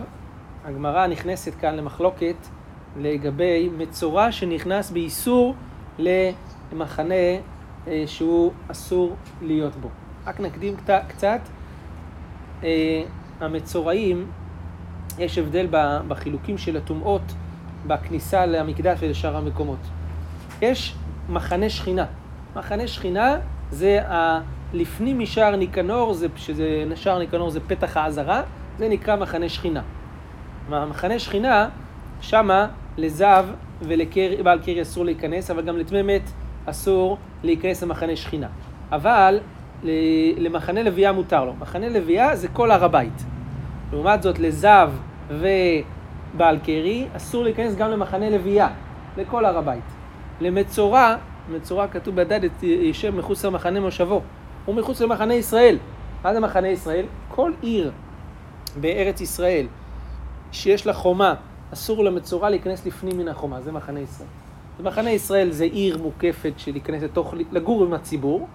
הגמרא 0.66 1.08
נכנסת 1.08 1.56
כאן 1.56 1.76
למחלוקת 1.76 2.36
לגבי 2.98 3.70
מצורע 3.78 4.32
שנכנס 4.32 4.92
באיסור 4.92 5.56
למחנה 6.00 7.14
אה, 7.88 8.04
שהוא 8.08 8.52
אסור 8.68 9.16
להיות 9.42 9.76
בו. 9.76 9.90
רק 10.28 10.40
נקדים 10.40 10.76
קצת, 11.08 11.40
אה, 12.64 13.04
המצורעים, 13.40 14.28
יש 15.20 15.38
הבדל 15.38 15.68
בחילוקים 16.08 16.58
של 16.58 16.78
הטומאות 16.78 17.22
בכניסה 17.88 18.46
למקדש 18.46 18.98
ולשאר 19.02 19.38
המקומות. 19.38 19.80
יש 20.62 20.96
מחנה 21.30 21.70
שכינה. 21.70 22.06
מחנה 22.56 22.88
שכינה 22.88 23.38
זה 23.72 24.08
ה... 24.08 24.42
לפנים 24.74 25.20
משער 25.20 25.56
ניקנור, 25.56 26.14
זה, 26.14 26.28
שזה, 26.36 26.84
שער 26.96 27.20
ניקנור 27.20 27.50
זה 27.50 27.60
פתח 27.60 27.98
האזהרה, 27.98 28.42
זה 28.78 28.90
נקרא 28.90 29.16
מחנה 29.16 29.50
שכינה. 29.50 29.82
מחנה 30.70 31.20
שכינה, 31.20 31.70
שמה 32.22 32.68
לזב 32.98 33.46
ולבעל 33.82 34.60
קרי 34.60 34.82
אסור 34.82 35.06
להיכנס, 35.06 35.52
אבל 35.52 35.62
גם 35.62 35.78
לטמא 35.78 36.02
מת 36.02 36.32
אסור 36.66 37.18
להיכנס 37.44 37.84
למחנה 37.84 38.16
שכינה. 38.16 38.48
אבל 38.92 39.40
למחנה 40.38 40.84
לוויה 40.84 41.12
מותר 41.12 41.46
לו. 41.46 41.54
מחנה 41.60 41.90
לוויה 41.90 42.36
זה 42.36 42.48
כל 42.48 42.72
הר 42.72 42.86
הבית. 42.86 43.24
לעומת 43.92 44.24
זאת, 44.24 44.40
לזב 44.40 44.92
ובעל 45.30 46.60
קרי 46.64 47.08
אסור 47.18 47.44
להיכנס 47.44 47.76
גם 47.76 47.92
למחנה 47.92 48.30
לוויה, 48.30 48.68
לכל 49.18 49.46
הר 49.46 49.58
הבית. 49.58 49.84
למצורע, 50.42 51.16
מצורע 51.52 51.88
כתוב 51.88 52.16
בדד, 52.16 52.40
יושב 52.62 53.16
מחוץ 53.16 53.46
למחנה 53.46 53.80
מושבו. 53.80 54.22
הוא 54.66 54.76
מחוץ 54.76 55.02
למחנה 55.02 55.34
ישראל. 55.34 55.78
מה 56.24 56.34
זה 56.34 56.40
מחנה 56.40 56.68
ישראל? 56.68 57.06
כל 57.28 57.52
עיר 57.62 57.92
בארץ 58.82 59.22
ישראל 59.22 59.66
שיש 60.52 60.88
לה 60.88 60.94
חומה, 60.94 61.34
אסור 61.74 62.04
למצורע 62.04 62.50
להיכנס 62.50 62.86
לפנים 62.86 63.18
מן 63.18 63.28
החומה, 63.28 63.62
זה 63.62 63.72
מחנה 63.72 64.00
ישראל. 64.00 64.28
מחנה 64.84 65.10
ישראל 65.10 65.52
זה 65.52 65.64
עיר 65.64 65.98
מוקפת 65.98 66.54
של 66.58 66.72
להיכנס 66.72 67.04
לתוך, 67.04 67.34
לגור 67.52 67.84
עם 67.84 67.94
הציבור, 67.94 68.48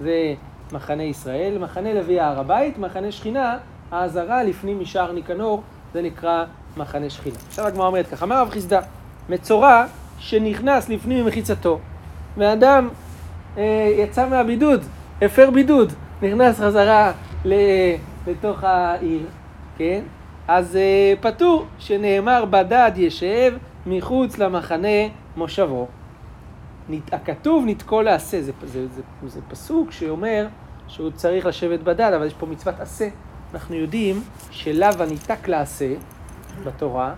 זה 0.00 0.34
מחנה 0.72 1.02
ישראל, 1.02 1.58
מחנה 1.58 1.94
לוי 1.94 2.20
הר 2.20 2.40
הבית, 2.40 2.78
מחנה 2.78 3.12
שכינה, 3.12 3.58
האזהרה 3.90 4.42
לפנים 4.42 4.80
משער 4.80 5.12
ניקנור, 5.12 5.62
זה 5.92 6.02
נקרא 6.02 6.44
מחנה 6.76 7.10
שכינה. 7.10 7.36
עכשיו 7.48 7.66
הגמרא 7.66 7.86
אומרת 7.86 8.06
ככה, 8.06 8.24
אמר 8.24 8.40
רב 8.40 8.50
חיסדא, 8.50 8.80
מצורע 9.28 9.84
שנכנס 10.18 10.88
לפנים 10.88 11.24
ממחיצתו, 11.24 11.78
ואדם 12.36 12.88
אה, 13.58 13.94
יצא 13.98 14.28
מהבידוד, 14.28 14.84
הפר 15.22 15.50
בידוד, 15.50 15.92
נכנס 16.22 16.60
חזרה 16.60 17.12
לתוך 18.26 18.64
העיר, 18.64 19.26
כן? 19.78 20.00
אז 20.52 20.76
אה, 20.76 21.14
פטור, 21.20 21.66
שנאמר 21.78 22.44
בדד 22.44 22.92
ישב 22.96 23.52
מחוץ 23.86 24.38
למחנה 24.38 24.98
מושבו. 25.36 25.86
הכתוב 27.12 27.64
נתקול 27.66 28.04
לעשה, 28.04 28.42
זה, 28.42 28.52
זה, 28.64 28.86
זה, 28.88 29.02
זה 29.26 29.40
פסוק 29.48 29.92
שאומר 29.92 30.46
שהוא 30.88 31.10
צריך 31.10 31.46
לשבת 31.46 31.80
בדד, 31.80 32.12
אבל 32.16 32.26
יש 32.26 32.34
פה 32.34 32.46
מצוות 32.46 32.80
עשה. 32.80 33.08
אנחנו 33.54 33.74
יודעים 33.74 34.22
שלאו 34.50 35.02
הניתק 35.02 35.48
לעשה 35.48 35.94
בתורה, 36.64 37.14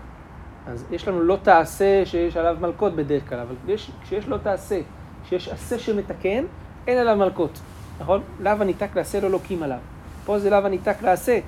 אז 0.67 0.85
יש 0.91 1.07
לנו 1.07 1.21
לא 1.21 1.37
תעשה 1.43 2.05
שיש 2.05 2.37
עליו 2.37 2.57
מלכות 2.61 2.95
בדרך 2.95 3.29
כלל, 3.29 3.39
אבל 3.39 3.55
יש, 3.67 3.91
כשיש 4.03 4.27
לא 4.27 4.37
תעשה, 4.37 4.81
כשיש 5.25 5.49
עשה 5.49 5.79
שמתקן, 5.79 6.43
אין 6.87 6.97
עליו 6.97 7.15
מלכות, 7.15 7.59
נכון? 7.99 8.21
לאו 8.39 8.51
הניתק 8.51 8.95
לעשה 8.95 9.19
לא 9.19 9.31
לוקים 9.31 9.63
עליו. 9.63 9.79
פה 10.25 10.39
זה 10.39 10.49
לאו 10.49 10.65
הניתק 10.65 11.01
לעשה, 11.01 11.39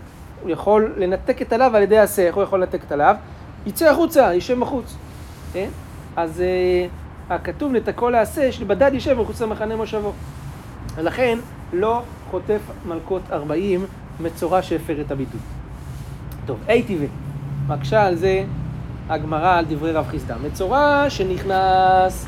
הוא 0.42 0.52
יכול 0.52 0.94
לנתק 0.98 1.42
את 1.42 1.54
הלאו 1.54 1.76
על 1.76 1.82
ידי 1.84 2.00
איך 2.18 2.36
הוא 2.36 2.44
יכול 2.44 2.60
לנתק 2.60 2.84
את 2.88 2.92
הלאו? 2.92 3.16
יצא 3.66 3.90
החוצה, 3.90 4.34
יישב 4.34 4.60
בחוץ, 4.60 4.96
כן? 5.54 5.70
אז 6.16 6.44
uh, 7.30 7.34
הכתוב 7.34 7.72
נתקו 7.72 8.10
לעשה, 8.10 8.52
שבדד 8.52 8.92
יישב 8.94 9.22
מחוץ 9.22 9.42
למחנה 9.42 9.76
מושבו. 9.76 10.12
ולכן 10.96 11.38
לא 11.74 12.02
חוטף 12.32 12.60
מלכות 12.86 13.22
ארבעים 13.32 13.86
מצורע 14.20 14.62
שהפר 14.62 15.02
את 15.02 15.12
הבידוד. 15.12 15.42
טוב, 16.46 16.60
אי 16.70 16.84
טבעי. 16.84 17.08
מקשה 17.68 18.04
על 18.04 18.16
זה 18.16 18.44
הגמרא 19.10 19.58
על 19.58 19.66
דברי 19.66 19.92
רב 19.92 20.06
חיסדא. 20.08 20.36
מצורע 20.46 21.06
שנכנס 21.10 22.28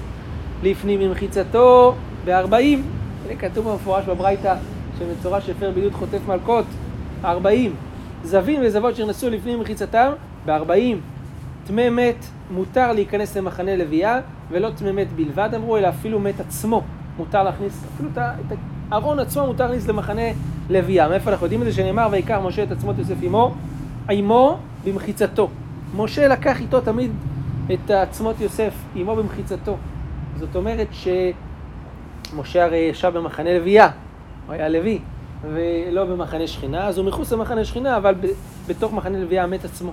לפנים 0.64 1.00
ממחיצתו 1.00 1.96
בארבעים. 2.26 2.84
זה 3.28 3.36
כתוב 3.36 3.70
במפורש 3.70 4.06
בברייתא 4.06 4.56
שמצורע 5.00 5.42
שהפר 5.42 5.72
בידוד 5.72 5.94
חוטף 5.94 6.20
מלכות 6.28 6.66
ארבעים. 7.26 7.76
זבים 8.24 8.62
וזבות 8.64 8.96
שנכנסו 8.96 9.30
לפנים 9.30 9.60
ממחיצתם 9.60 10.12
בארבעים. 10.46 11.02
טמא 11.68 11.90
מת 11.90 12.26
מותר 12.52 12.92
להיכנס 12.92 13.38
למחנה 13.38 13.76
לוויה, 13.76 14.20
ולא 14.52 14.70
טמא 14.70 14.92
מת 14.92 15.08
בלבד 15.16 15.50
אמרו, 15.56 15.78
אלא 15.78 15.90
אפילו 15.90 16.20
מת 16.20 16.40
עצמו 16.40 16.82
מותר 17.18 17.44
להכניס, 17.44 17.84
אפילו 17.96 18.10
את 18.16 18.58
הארון 18.92 19.20
עצמו 19.20 19.48
מותר 19.48 19.64
להכניס 19.64 19.88
למחנה 19.88 20.22
לוויה. 20.70 21.10
מאיפה 21.10 21.32
אנחנו 21.32 21.46
יודעים 21.46 21.62
את 21.62 21.66
זה? 21.66 21.74
שנאמר, 21.74 22.08
ויקח 22.12 22.40
משה 22.44 22.64
את 22.64 22.72
עצמות 22.72 22.98
יוסף 22.98 23.16
עמו, 23.22 23.54
עמו 24.10 24.58
במחיצתו. 24.86 25.50
משה 25.96 26.28
לקח 26.28 26.62
איתו 26.62 26.82
תמיד 26.82 27.12
את 27.74 27.92
עצמות 27.92 28.42
יוסף 28.42 28.74
עמו 28.96 29.16
במחיצתו. 29.16 29.78
זאת 30.40 30.56
אומרת 30.56 30.88
שמשה 30.92 32.64
הרי 32.64 32.78
ישב 32.78 33.12
במחנה 33.16 33.58
לוויה, 33.58 33.90
הוא 34.46 34.54
היה 34.54 34.70
לוי, 34.70 35.00
ולא 35.41 36.06
במחנה 36.06 36.48
שכינה, 36.48 36.88
אז 36.88 36.98
הוא 36.98 37.08
מחוץ 37.08 37.32
למחנה 37.34 37.65
שכינה, 37.65 37.98
אבל 37.98 38.15
בתוך 38.67 38.94
מחנה 38.94 39.20
לוויה 39.20 39.44
המת 39.44 39.65
עצמו. 39.65 39.91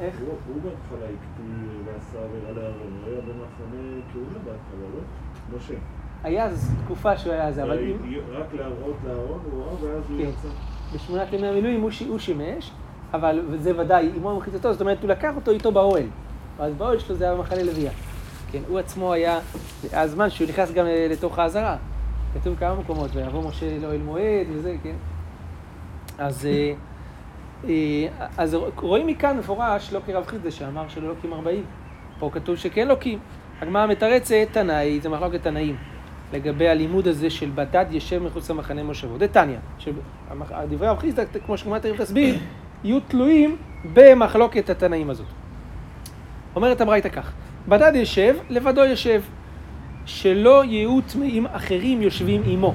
איך? 0.00 0.14
הוא 0.48 0.62
בהתחלה 0.62 1.06
הקפיא 1.06 1.44
ועשה 1.84 2.24
עבירה 2.24 2.52
לארון, 2.52 2.98
הוא 3.04 3.12
היה 3.12 3.20
במחנה 3.20 4.00
כהונה 4.12 4.38
בהתחלה, 4.38 4.88
לא? 4.94 5.56
משה. 5.56 5.74
היה 6.22 6.48
תקופה 6.84 7.18
שהוא 7.18 7.32
היה 7.32 7.52
זה, 7.52 7.62
אבל 7.62 7.78
אם... 7.78 7.96
רק 8.30 8.54
להראות 8.54 8.96
לארון 9.06 9.40
הוא 9.52 9.64
ראה 9.64 9.72
ואז 9.72 10.02
הוא 10.10 10.18
כן. 10.18 10.28
יצא. 10.28 10.48
בשמונת 10.94 11.32
ימי 11.32 11.46
המילואים 11.46 11.80
הוא 12.08 12.18
שימש, 12.18 12.70
אבל 13.14 13.40
זה 13.58 13.80
ודאי, 13.80 14.10
אמו 14.18 14.28
ומחיצתו, 14.28 14.72
זאת 14.72 14.80
אומרת, 14.80 15.02
הוא 15.02 15.10
לקח 15.10 15.36
אותו 15.36 15.50
איתו 15.50 15.72
באוהל. 15.72 16.06
אז 16.58 16.74
באוהל 16.74 16.98
שלו 16.98 17.16
זה 17.16 17.24
היה 17.24 17.34
במחנה 17.34 17.62
לוויה. 17.62 17.90
כן, 18.50 18.62
הוא 18.68 18.78
עצמו 18.78 19.12
היה, 19.12 19.38
הזמן 19.92 20.30
שהוא 20.30 20.48
נכנס 20.48 20.72
גם 20.72 20.86
לתוך 21.10 21.38
העזרה. 21.38 21.76
כתוב 22.34 22.56
כמה 22.58 22.74
מקומות, 22.74 23.10
ויבוא 23.16 23.48
משה 23.48 23.78
לאוהל 23.78 24.00
מועד 24.00 24.46
וזה, 24.52 24.76
כן. 24.82 24.94
אז... 26.18 26.46
אה, 26.46 26.72
אה, 27.68 28.26
אז 28.38 28.56
רואים 28.76 29.06
מכאן 29.06 29.38
מפורש, 29.38 29.92
לא 29.92 30.00
כרב 30.06 30.26
חיסדה 30.26 30.50
שאמר 30.50 30.88
שלא 30.88 31.08
לוקים 31.08 31.32
ארבעים. 31.32 31.64
פה 32.18 32.30
כתוב 32.32 32.56
שכן 32.56 32.88
לוקים. 32.88 33.18
הגמרא 33.60 33.86
מתרצת, 33.86 34.34
תנאי, 34.52 35.00
זה 35.00 35.08
מחלוקת 35.08 35.42
תנאים, 35.42 35.76
לגבי 36.32 36.68
הלימוד 36.68 37.08
הזה 37.08 37.30
של 37.30 37.50
בדד 37.54 37.84
ישב 37.90 38.22
מחוץ 38.22 38.50
למחנה 38.50 38.82
מושבו. 38.82 39.18
דתניא, 39.18 39.56
דברי 40.70 40.88
רב 40.88 40.98
חיסדה, 40.98 41.22
כמו 41.46 41.58
שגמרא 41.58 41.78
תכף 41.78 42.00
תסביר, 42.00 42.38
יהיו 42.84 43.00
תלויים 43.00 43.56
במחלוקת 43.92 44.70
התנאים 44.70 45.10
הזאת. 45.10 45.26
אומרת 46.56 46.80
הברייתא 46.80 47.08
כך, 47.08 47.32
בדד 47.68 47.92
ישב, 47.94 48.36
לבדו 48.50 48.84
ישב, 48.84 49.22
שלא 50.06 50.64
יהיו 50.64 51.00
טמאים 51.12 51.46
אחרים 51.46 52.02
יושבים 52.02 52.42
עמו. 52.46 52.74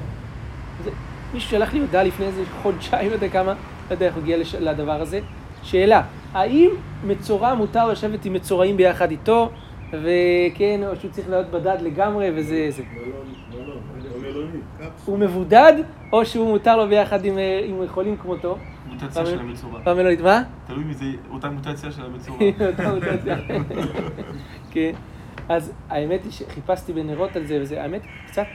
זה, 0.84 0.90
מישהו 1.34 1.50
שלח 1.50 1.72
לי 1.72 1.80
הודעה 1.80 2.02
לפני 2.02 2.26
איזה 2.26 2.42
חודשיים, 2.62 3.08
לא 3.10 3.14
יודע 3.14 3.28
כמה, 3.28 3.54
לא 3.88 3.94
יודע 3.94 4.06
איך 4.06 4.14
הוא 4.14 4.22
הגיע 4.22 4.36
לש... 4.36 4.54
לדבר 4.54 5.00
הזה. 5.00 5.20
שאלה, 5.62 6.02
האם 6.32 6.70
מצורע 7.06 7.54
מותר 7.54 7.88
לשבת 7.88 8.24
עם 8.24 8.32
מצורעים 8.32 8.76
ביחד 8.76 9.10
איתו, 9.10 9.50
וכן, 9.88 10.80
או 10.86 10.96
שהוא 10.96 11.10
צריך 11.10 11.28
להיות 11.28 11.50
בדד 11.50 11.76
לגמרי, 11.80 12.30
וזה... 12.34 12.66
זה. 12.70 12.82
הוא 15.04 15.18
מבודד, 15.18 15.72
או 16.12 16.26
שהוא 16.26 16.48
מותר 16.50 16.76
לו 16.76 16.88
ביחד 16.88 17.24
עם, 17.24 17.38
עם 17.64 17.88
חולים 17.88 18.16
כמותו? 18.16 18.58
מוטציה 18.86 19.26
של 19.26 19.38
המצורע. 19.38 19.80
במלונית, 19.84 20.20
מה? 20.20 20.42
תלוי 20.66 20.84
מי 20.84 20.94
זה, 20.94 21.04
אותה 21.30 21.50
מוטציה 21.50 21.92
של 21.92 22.02
המצורע. 22.04 22.38
אותה 22.70 22.94
מוטציה. 22.94 23.36
כן. 24.72 24.92
אז 25.48 25.72
האמת 25.88 26.24
היא 26.24 26.32
שחיפשתי 26.32 26.92
בנרות 26.92 27.36
על 27.36 27.46
זה, 27.46 27.58
וזה, 27.60 27.82
האמת, 27.82 28.02
קצת, 28.26 28.46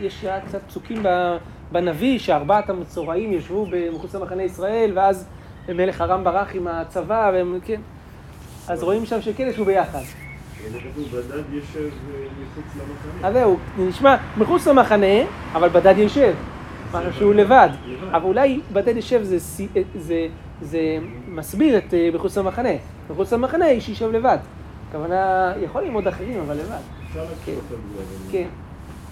יש 0.00 0.24
קצת 0.46 0.60
פסוקים 0.68 1.02
בנביא, 1.72 2.18
שארבעת 2.18 2.70
המצורעים 2.70 3.32
ישבו 3.32 3.66
מחוץ 3.94 4.14
למחנה 4.14 4.42
ישראל, 4.42 4.92
ואז 4.94 5.28
מלך 5.68 6.00
ארם 6.00 6.24
ברח 6.24 6.48
עם 6.54 6.68
הצבא, 6.68 7.30
והם, 7.34 7.58
כן. 7.64 7.80
אז 8.68 8.82
רואים 8.82 9.06
שם 9.06 9.22
שכן 9.22 9.46
ישבו 9.48 9.64
ביחד. 9.64 10.02
בדד 11.12 11.42
יושב 11.52 11.88
מחוץ 12.42 12.64
למחנה. 12.76 13.28
אז 13.28 13.32
זהו, 13.34 13.58
נשמע, 13.78 14.16
מחוץ 14.36 14.66
למחנה, 14.66 15.16
אבל 15.52 15.68
בדד 15.68 15.98
יושב. 15.98 16.34
משהו 16.92 17.12
שהוא 17.12 17.34
לבד. 17.34 17.68
אבל 18.12 18.24
אולי 18.24 18.60
בדד 18.72 18.96
יושב 18.96 19.22
זה, 19.22 19.38
זה 19.94 20.26
זה 20.62 20.98
מסביר 21.28 21.78
את 21.78 21.94
אה, 21.94 22.08
מחוץ 22.14 22.38
למחנה. 22.38 22.68
מחוץ 23.10 23.32
למחנה 23.32 23.68
איש 23.68 23.88
יישב 23.88 24.10
לבד. 24.12 24.38
הכוונה, 24.96 25.52
יכול 25.64 25.82
ללמוד 25.82 26.08
אחרים, 26.08 26.40
אבל 26.40 26.54
לבד. 26.54 26.70
אבל- 27.14 27.24
כן, 28.32 28.46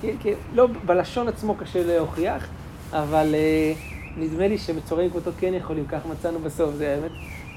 כן, 0.02 0.14
כן. 0.22 0.32
לא, 0.54 0.66
בלשון 0.86 1.28
עצמו 1.28 1.54
קשה 1.54 1.86
להוכיח, 1.86 2.48
אבל 2.92 3.34
אה, 3.34 3.72
נדמה 4.16 4.48
לי 4.48 4.58
שמצורעים 4.58 5.10
כמותו 5.10 5.30
כן 5.38 5.54
יכולים, 5.54 5.84
כך 5.88 5.98
מצאנו 6.10 6.38
בסוף, 6.38 6.74
זה 6.74 6.94
האמת. 6.94 7.10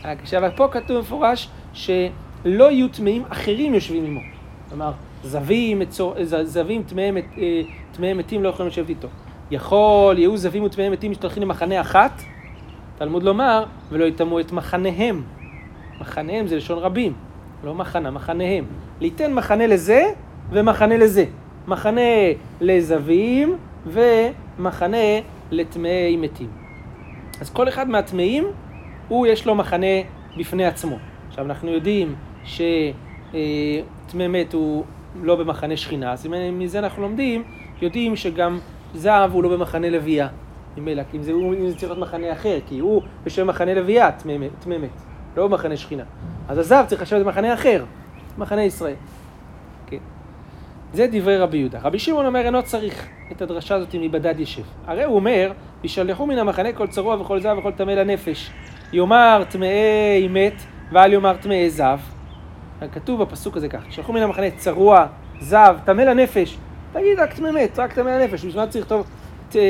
היה 0.03 0.15
קשה, 0.15 0.37
אבל 0.37 0.49
פה 0.55 0.67
כתוב 0.71 0.97
במפורש 0.97 1.49
שלא 1.73 2.01
יהיו 2.71 2.87
טמאים 2.87 3.23
אחרים 3.29 3.73
יושבים 3.73 4.05
עמו. 4.05 4.19
כלומר, 4.69 4.91
זווים, 5.23 5.79
מצור, 5.79 6.15
ז- 6.23 6.35
זווים 6.43 6.83
טמאי 6.83 7.11
מת- 7.11 7.37
אה, 7.37 7.61
טמאי 7.91 8.13
מתים 8.13 8.43
לא 8.43 8.49
יכולים 8.49 8.67
לשבת 8.71 8.89
איתו. 8.89 9.07
יכול, 9.51 10.17
יהיו 10.19 10.37
זווים 10.37 10.63
וטמאי 10.63 10.89
מתים 10.89 11.11
משתלחים 11.11 11.43
למחנה 11.43 11.81
אחת, 11.81 12.21
תלמוד 12.97 13.23
לומר, 13.23 13.65
ולא 13.89 14.05
יטמאו 14.05 14.39
את 14.39 14.51
מחניהם. 14.51 15.23
מחניהם 16.01 16.47
זה 16.47 16.55
לשון 16.55 16.77
רבים, 16.79 17.13
לא 17.63 17.75
מחנה, 17.75 18.11
מחניהם. 18.11 18.65
ליתן 19.01 19.33
מחנה 19.33 19.67
לזה 19.67 20.03
ומחנה 20.51 20.97
לזה. 20.97 21.25
מחנה 21.67 22.01
לזווים 22.61 23.57
ומחנה 23.87 24.97
לטמאי 25.51 26.17
מתים. 26.17 26.47
אז 27.41 27.49
כל 27.49 27.67
אחד 27.67 27.89
מהטמאים, 27.89 28.43
הוא 29.07 29.27
יש 29.27 29.45
לו 29.45 29.55
מחנה 29.55 29.87
בפני 30.37 30.65
עצמו. 30.65 30.97
עכשיו 31.27 31.45
אנחנו 31.45 31.71
יודעים 31.71 32.15
שטמא 32.43 34.27
מת 34.29 34.53
הוא 34.53 34.83
לא 35.21 35.35
במחנה 35.35 35.77
שכינה, 35.77 36.11
אז 36.11 36.27
מזה 36.53 36.79
אנחנו 36.79 37.01
לומדים, 37.01 37.43
יודעים 37.81 38.15
שגם 38.15 38.59
זהב 38.93 39.31
הוא 39.31 39.43
לא 39.43 39.49
במחנה 39.49 39.89
לוויה. 39.89 40.27
ממילא, 40.77 41.03
אם 41.13 41.23
זה, 41.23 41.33
זה 41.67 41.77
צריך 41.77 41.83
להיות 41.83 41.97
מחנה 41.97 42.31
אחר, 42.31 42.57
כי 42.67 42.79
הוא 42.79 43.01
בשם 43.23 43.47
מחנה 43.47 43.73
לוויה, 43.73 44.11
טמא 44.11 44.37
מת, 44.77 44.89
לא 45.37 45.47
במחנה 45.47 45.77
שכינה. 45.77 46.03
אז 46.47 46.57
הזהב 46.57 46.85
צריך 46.85 47.01
לשבת 47.01 47.21
במחנה 47.21 47.53
אחר, 47.53 47.83
מחנה 48.37 48.63
ישראל. 48.63 48.95
כן. 49.87 49.97
זה 50.93 51.07
דברי 51.11 51.37
רבי 51.37 51.57
יהודה. 51.57 51.79
רבי 51.83 51.99
שמעון 51.99 52.25
אומר, 52.25 52.39
אינו 52.39 52.63
צריך 52.63 53.07
את 53.31 53.41
הדרשה 53.41 53.75
הזאת 53.75 53.95
מבדד 53.99 54.39
ישב. 54.39 54.63
הרי 54.87 55.03
הוא 55.03 55.15
אומר, 55.15 55.51
וישלחו 55.81 56.25
מן 56.25 56.37
המחנה 56.37 56.73
כל 56.73 56.87
צרוע 56.87 57.21
וכל 57.21 57.39
זב 57.39 57.55
וכל 57.59 57.71
טמא 57.71 57.91
לנפש. 57.91 58.51
יאמר 58.93 59.43
טמאי 59.49 60.27
מת, 60.29 60.53
ואל 60.91 61.13
יאמר 61.13 61.37
טמאי 61.37 61.69
זב. 61.69 61.99
כתוב 62.91 63.23
בפסוק 63.23 63.57
הזה 63.57 63.69
כך, 63.69 63.81
שלחו 63.89 64.13
מן 64.13 64.21
המחנה 64.21 64.51
צרוע, 64.51 65.05
זב, 65.41 65.77
טמא 65.85 66.01
לנפש. 66.01 66.57
תגיד 66.93 67.19
רק 67.19 67.33
טמא 67.33 67.51
מת, 67.51 67.79
רק 67.79 67.93
טמא 67.93 68.09
לנפש, 68.09 68.33
בשביל 68.33 68.55
מה 68.55 68.67
צריך 68.67 68.85
לכתוב 68.85 69.07
אה, 69.55 69.61
אה, 69.61 69.65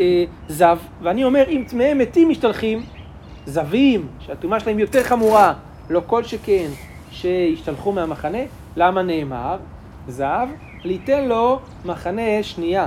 אה, 0.00 0.24
זב? 0.48 0.78
ואני 1.02 1.24
אומר, 1.24 1.44
אם 1.48 1.64
טמאי 1.68 1.94
מתים 1.94 2.28
משתלחים, 2.28 2.82
זבים, 3.46 4.06
שהטומאה 4.18 4.60
שלהם 4.60 4.78
יותר 4.78 5.02
חמורה, 5.02 5.54
לא 5.90 6.02
כל 6.06 6.24
שכן 6.24 6.66
שישתלחו 7.10 7.92
מהמחנה, 7.92 8.38
למה 8.76 9.02
נאמר? 9.02 9.56
זב, 10.08 10.48
ליתן 10.84 11.28
לו 11.28 11.58
מחנה 11.84 12.42
שנייה, 12.42 12.86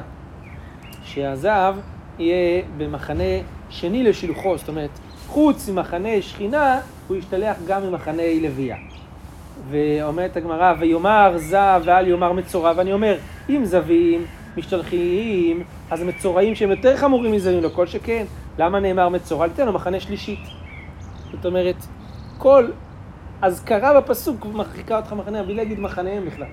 שהזב 1.03 1.75
יהיה 2.19 2.61
במחנה 2.77 3.23
שני 3.69 4.03
לשילוחו, 4.03 4.57
זאת 4.57 4.69
אומרת, 4.69 4.89
חוץ 5.27 5.69
ממחנה 5.69 6.21
שכינה, 6.21 6.79
הוא 7.07 7.17
ישתלח 7.17 7.57
גם 7.67 7.83
ממחנה 7.83 8.23
לוויה. 8.41 8.77
ואומרת 9.69 10.37
הגמרא, 10.37 10.73
ויאמר 10.79 11.33
זב 11.37 11.81
ואל 11.85 12.07
יאמר 12.07 12.31
מצורע, 12.31 12.73
ואני 12.75 12.93
אומר, 12.93 13.17
אם 13.49 13.65
זבים 13.65 14.25
משתלחים, 14.57 15.63
אז 15.91 16.01
המצורעים 16.01 16.55
שהם 16.55 16.69
יותר 16.69 16.97
חמורים 16.97 17.31
מזבים, 17.31 17.63
לא 17.63 17.69
כל 17.69 17.87
שכן. 17.87 18.25
למה 18.59 18.79
נאמר 18.79 19.09
מצורע? 19.09 19.47
ניתן 19.47 19.65
לו 19.65 19.73
מחנה 19.73 19.99
שלישית. 19.99 20.39
זאת 21.31 21.45
אומרת, 21.45 21.75
כל 22.37 22.67
אזכרה 23.43 24.01
בפסוק 24.01 24.45
מרחיקה 24.45 24.97
אותך 24.97 25.13
מחנה, 25.13 25.43
בלי 25.43 25.53
להגיד 25.55 25.79
מחניהם 25.79 26.25
בכלל. 26.25 26.47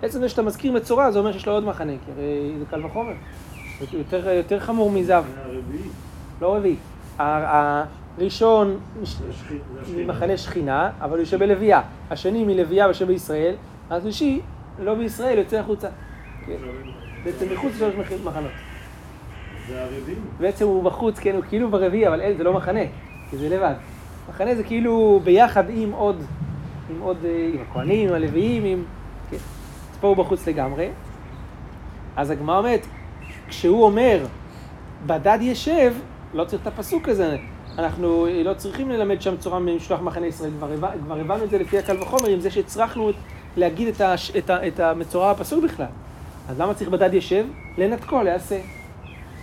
בעצם 0.00 0.20
זה 0.20 0.28
שאתה 0.28 0.42
מזכיר 0.42 0.72
מצורע, 0.72 1.10
זה 1.10 1.18
אומר 1.18 1.32
שיש 1.32 1.46
לו 1.46 1.52
עוד 1.52 1.64
מחנה, 1.64 1.92
כי 2.04 2.10
הרי 2.12 2.52
זה 2.58 2.64
קל 2.70 2.86
וחומר. 2.86 3.12
יותר, 3.92 4.28
יותר 4.28 4.60
חמור 4.60 4.90
מזב. 4.90 5.24
לא 6.40 6.56
רביעי. 6.56 6.76
הראשון. 7.18 8.76
ממחנה 9.96 10.36
שכינה, 10.36 10.90
אבל 11.00 11.10
הוא 11.10 11.18
יושב 11.18 11.38
בלוויה. 11.38 11.80
השני 12.10 12.44
מלוויה 12.44 12.86
ויושב 12.86 13.06
בישראל, 13.06 13.54
השלישי 13.90 14.40
לא 14.78 14.94
בישראל, 14.94 15.38
יוצא 15.38 15.56
החוצה. 15.56 15.88
כן. 16.46 16.52
בעצם 17.24 17.46
מחוץ 17.52 17.72
לשלוש 17.74 17.94
מח- 17.94 18.12
מחנות. 18.24 18.50
זה 19.68 19.82
הרביעי. 19.82 20.16
בעצם 20.40 20.64
הוא 20.64 20.82
בחוץ, 20.84 21.18
כן, 21.18 21.34
הוא 21.34 21.42
כאילו 21.48 21.70
ברביעי, 21.70 22.08
אבל 22.08 22.20
אין, 22.20 22.36
זה 22.36 22.44
לא 22.44 22.52
מחנה, 22.52 22.80
כי 23.30 23.36
זה 23.36 23.48
לבד. 23.48 23.74
מחנה 24.30 24.54
זה 24.54 24.62
כאילו 24.62 25.20
ביחד 25.24 25.64
עם 25.70 25.92
עוד, 25.92 26.16
עם 26.90 27.00
עוד, 27.00 27.16
אה, 27.24 27.50
עם 27.54 27.60
הכהנים, 27.70 28.08
עם 28.08 28.14
הלוויים, 28.14 28.64
עם... 28.64 28.84
כן. 29.30 29.36
פה 30.00 30.08
הוא 30.08 30.16
בחוץ 30.16 30.48
לגמרי. 30.48 30.88
אז 32.16 32.30
הגמרא 32.30 32.58
אומרת, 32.58 32.86
כשהוא 33.48 33.84
אומר, 33.84 34.26
בדד 35.06 35.38
ישב, 35.40 35.94
לא 36.34 36.44
צריך 36.44 36.62
את 36.62 36.66
הפסוק 36.66 37.08
הזה. 37.08 37.36
אנחנו 37.78 38.26
לא 38.44 38.54
צריכים 38.54 38.90
ללמד 38.90 39.22
שם 39.22 39.36
צורה 39.36 39.58
ממשלוח 39.58 40.00
מחנה 40.00 40.26
ישראל, 40.26 40.50
כבר, 40.58 41.20
הבנו 41.20 41.44
את 41.44 41.50
זה 41.50 41.58
לפי 41.58 41.78
הקל 41.78 42.02
וחומר, 42.02 42.28
עם 42.28 42.40
זה 42.40 42.50
שהצרכנו 42.50 43.10
להגיד 43.56 43.88
את, 43.88 44.00
הש, 44.00 44.36
את, 44.36 44.50
ה, 44.50 44.66
את 44.66 44.80
המצורע 44.80 45.32
בפסוק 45.32 45.64
בכלל. 45.64 45.86
אז 46.48 46.60
למה 46.60 46.74
צריך 46.74 46.90
בדד 46.90 47.14
ישב? 47.14 47.46
לנתקו, 47.78 48.22
לעשה. 48.22 48.60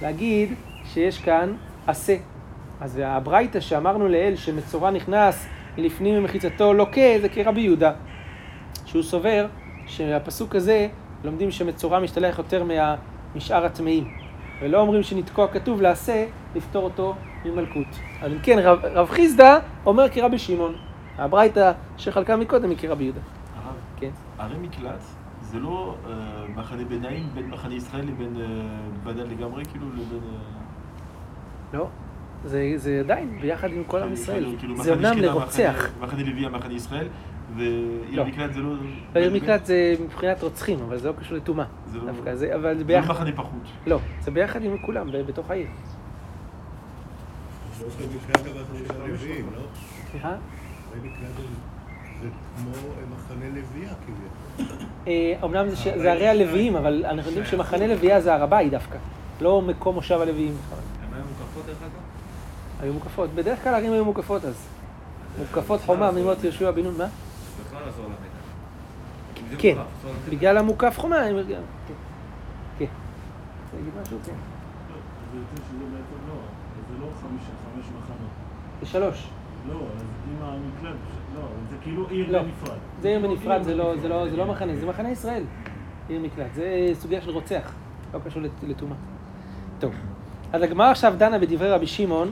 להגיד 0.02 0.54
שיש 0.86 1.17
כאן 1.17 1.54
עשה. 1.88 2.15
אז 2.81 3.01
הברייתא 3.03 3.59
שאמרנו 3.59 4.07
לאל 4.07 4.33
שמצורע 4.35 4.91
נכנס 4.91 5.47
לפנים 5.77 6.19
ממחיצתו 6.19 6.73
לוקה, 6.73 7.19
זה 7.21 7.29
כרבי 7.29 7.61
יהודה. 7.61 7.91
שהוא 8.85 9.03
סובר 9.03 9.47
שהפסוק 9.85 10.55
הזה 10.55 10.87
לומדים 11.23 11.51
שמצורע 11.51 11.99
משתלח 11.99 12.37
יותר 12.37 12.63
מה, 12.63 12.95
משאר 13.35 13.65
הטמאים. 13.65 14.07
ולא 14.61 14.81
אומרים 14.81 15.03
שנתקוע 15.03 15.47
כתוב 15.47 15.81
לעשה, 15.81 16.25
לפתור 16.55 16.83
אותו 16.83 17.15
ממלכות. 17.45 17.87
אז 18.21 18.31
אם 18.31 18.39
כן, 18.43 18.59
רב, 18.59 18.85
רב 18.85 19.09
חיסדא 19.09 19.59
אומר 19.85 20.09
כרבי 20.09 20.39
שמעון. 20.39 20.75
הברייתא 21.17 21.71
שחלקה 21.97 22.35
מקודם 22.35 22.69
היא 22.69 22.77
כרבי 22.77 23.03
יהודה. 23.03 23.19
הרב, 23.55 23.75
כן. 23.97 24.09
ערי 24.39 24.57
מקלט 24.57 25.01
זה 25.41 25.59
לא 25.59 25.95
אה, 26.05 26.13
מחנה 26.55 26.85
ביניים 26.85 27.29
בין 27.33 27.49
מחנה 27.49 27.73
ישראל 27.73 28.07
לבין 28.07 28.35
אה, 28.41 28.45
בדד 29.03 29.27
לגמרי, 29.31 29.65
כאילו 29.65 29.85
לבין... 29.89 30.19
אה, 30.23 30.39
לא, 31.73 31.87
זה, 32.45 32.73
זה 32.76 33.00
עדיין 33.00 33.38
ביחד 33.41 33.69
עם 33.71 33.84
כל 33.88 34.04
עם 34.04 34.13
ישראל. 34.13 34.56
כאילו, 34.60 34.78
זה 34.78 34.84
שכינה, 34.93 35.13
לרוצח. 35.13 35.76
מחנה- 36.00 36.06
מחנה 36.08 36.23
לוי, 36.23 36.47
מחנה 36.50 36.73
ישראל, 36.73 37.08
ועיר 37.56 37.95
לא. 38.12 38.26
מקלט 38.26 38.54
זה 38.54 38.60
לא... 38.60 38.73
בעיר 39.13 39.34
מקלט 39.34 39.65
זה 39.65 39.93
מבחינת 40.06 40.43
רוצחים, 40.43 40.80
אבל 40.88 40.97
זה 40.97 41.08
לא 41.08 41.13
קשור 41.19 41.38
לטומאה. 41.38 41.65
זה 41.91 41.97
לא- 41.97 42.36
זה, 42.36 42.56
אבל 42.56 42.73
זה 42.73 42.78
זה 42.78 42.82
לא 42.82 42.88
ביחד. 42.88 43.12
מחנה 43.13 43.32
פחות. 43.36 43.62
לא, 43.88 44.00
זה 44.21 44.32
ביחד 44.32 44.63
עם 44.63 44.78
כולם, 44.78 45.12
ב- 45.12 45.17
בתוך 45.17 45.52
העיר. 45.52 45.67
לא? 47.82 49.62
סליחה? 50.12 50.36
זה- 52.21 52.28
כמו 52.58 52.71
מחנה 53.15 53.45
לוויה 53.50 53.93
כביכול. 54.06 54.76
אה, 55.08 55.34
אמנם 55.43 55.69
זה 55.69 55.76
זה 55.76 56.12
ערי 56.12 56.28
הלוויים, 56.28 56.76
אבל 56.76 57.06
אנחנו 57.06 57.30
יודעים 57.32 57.45
שמחנה 57.45 57.88
לוויה 57.88 58.21
זה 58.21 58.34
הר 58.34 58.43
הבית 58.43 58.71
דווקא. 58.71 58.97
לא 59.41 59.62
מקום 59.62 59.95
מושב 59.95 60.21
הלוויים 60.21 60.54
בכלל. 60.65 60.78
הן 61.08 61.13
היו 61.13 61.23
מוקפות 61.39 61.65
דרך 61.65 61.78
אגב? 61.82 62.06
היו 62.81 62.93
מוקפות. 62.93 63.29
בדרך 63.29 63.63
כלל 63.63 63.73
הערים 63.73 63.93
היו 63.93 64.05
מוקפות 64.05 64.45
אז. 64.45 64.67
מוקפות 65.39 65.81
חומה 65.85 66.11
ממות 66.11 66.43
יהושע 66.43 66.71
בן 66.71 66.83
נון, 66.83 66.97
מה? 66.97 67.05
זה 69.49 69.55
כן. 69.59 69.77
בגלל 70.29 70.57
המוקף 70.57 70.97
חומה, 70.99 71.23
אני 71.23 71.31
אומר, 71.31 71.43
כן. 71.47 71.61
כן. 72.79 72.85
משהו? 74.01 74.17
כן. 74.25 74.33
זה 75.33 75.39
בעצם 75.53 75.73
לא, 76.27 76.35
לא 77.01 77.11
חמישה, 77.21 77.45
חמש 77.75 77.85
מחנות. 77.85 78.29
זה 78.81 78.85
שלוש. 78.85 79.27
לא, 79.69 79.73
אז 79.75 80.03
אם 80.31 80.35
המקלט, 80.41 80.95
לא, 81.35 81.41
זה 81.69 81.75
כאילו 81.81 82.07
עיר 82.09 82.31
לא. 82.31 82.43
בנפרד. 82.43 82.77
זה 83.01 83.07
עיר 83.07 83.19
בנפרד, 83.19 83.63
זה 83.63 83.75
לא- 83.75 83.97
זה 84.01 84.07
לא- 84.07 84.15
בנפרד. 84.15 84.29
זה 84.31 84.37
לא 84.37 84.45
מחנה, 84.45 84.75
זה 84.75 84.85
מחנה 84.85 85.11
ישראל. 85.11 85.43
עיר 86.09 86.19
מקלט. 86.21 86.53
זה 86.55 86.65
סוגיה 86.93 87.21
של 87.21 87.29
רוצח, 87.29 87.71
לא 88.13 88.19
קשור 88.25 88.41
לט- 88.41 88.63
לטומאה. 88.67 88.97
טוב, 89.79 89.93
אז 90.53 90.61
הגמרא 90.61 90.91
עכשיו 90.91 91.13
דנה 91.17 91.39
בדברי 91.39 91.71
רבי 91.71 91.87
שמעון 91.87 92.31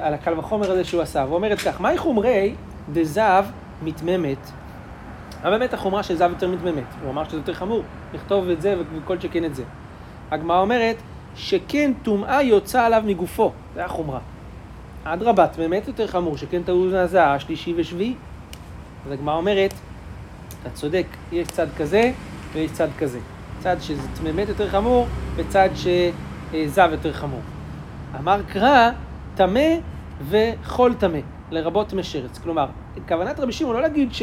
על 0.00 0.14
הקל 0.14 0.38
וחומר 0.38 0.70
הזה 0.70 0.84
שהוא 0.84 1.02
עשה, 1.02 1.24
ואומרת 1.28 1.58
כך, 1.58 1.80
מהי 1.80 1.98
חומרי 1.98 2.54
דזב 2.92 3.44
מתממת? 3.82 4.50
מה 5.44 5.50
באמת 5.50 5.74
החומרה 5.74 6.02
של 6.02 6.16
זב 6.16 6.30
יותר 6.30 6.48
מתממת? 6.48 6.84
הוא 7.02 7.10
אמר 7.10 7.24
שזה 7.24 7.36
יותר 7.36 7.54
חמור, 7.54 7.82
לכתוב 8.14 8.48
את 8.48 8.62
זה 8.62 8.76
וכל 8.96 9.20
שכן 9.20 9.44
את 9.44 9.54
זה. 9.54 9.62
הגמרא 10.30 10.60
אומרת 10.60 10.96
שכן 11.36 11.92
טומאה 12.02 12.42
יוצא 12.42 12.82
עליו 12.82 13.02
מגופו, 13.06 13.52
זה 13.74 13.84
החומרה. 13.84 14.20
אדרבה, 15.04 15.46
באמת 15.56 15.88
יותר 15.88 16.06
חמור, 16.06 16.36
שכן 16.36 16.62
טעון 16.62 16.94
הזעה, 16.94 17.38
שלישי 17.38 17.74
ושביעי. 17.76 18.14
אז 19.06 19.12
הגמרא 19.12 19.36
אומרת, 19.36 19.74
אתה 20.62 20.70
צודק, 20.70 21.06
יש 21.32 21.48
צד 21.48 21.66
כזה 21.76 22.12
ויש 22.52 22.72
צד 22.72 22.88
כזה. 22.98 23.18
צד 23.60 23.76
שזה 23.80 24.08
באמת 24.22 24.48
יותר 24.48 24.68
חמור 24.68 25.06
וצד 25.36 25.68
שזב 25.74 26.88
יותר 26.92 27.12
חמור. 27.12 27.40
אמר 28.18 28.40
קרא, 28.48 28.90
טמא 29.36 29.78
וחול 30.28 30.94
טמא, 30.94 31.18
לרבות 31.50 31.92
מי 31.92 32.02
שרץ. 32.02 32.38
כלומר, 32.38 32.66
כוונת 33.08 33.40
רבי 33.40 33.52
שמעון 33.52 33.76
לא 33.76 33.82
להגיד 33.82 34.08
ש, 34.12 34.22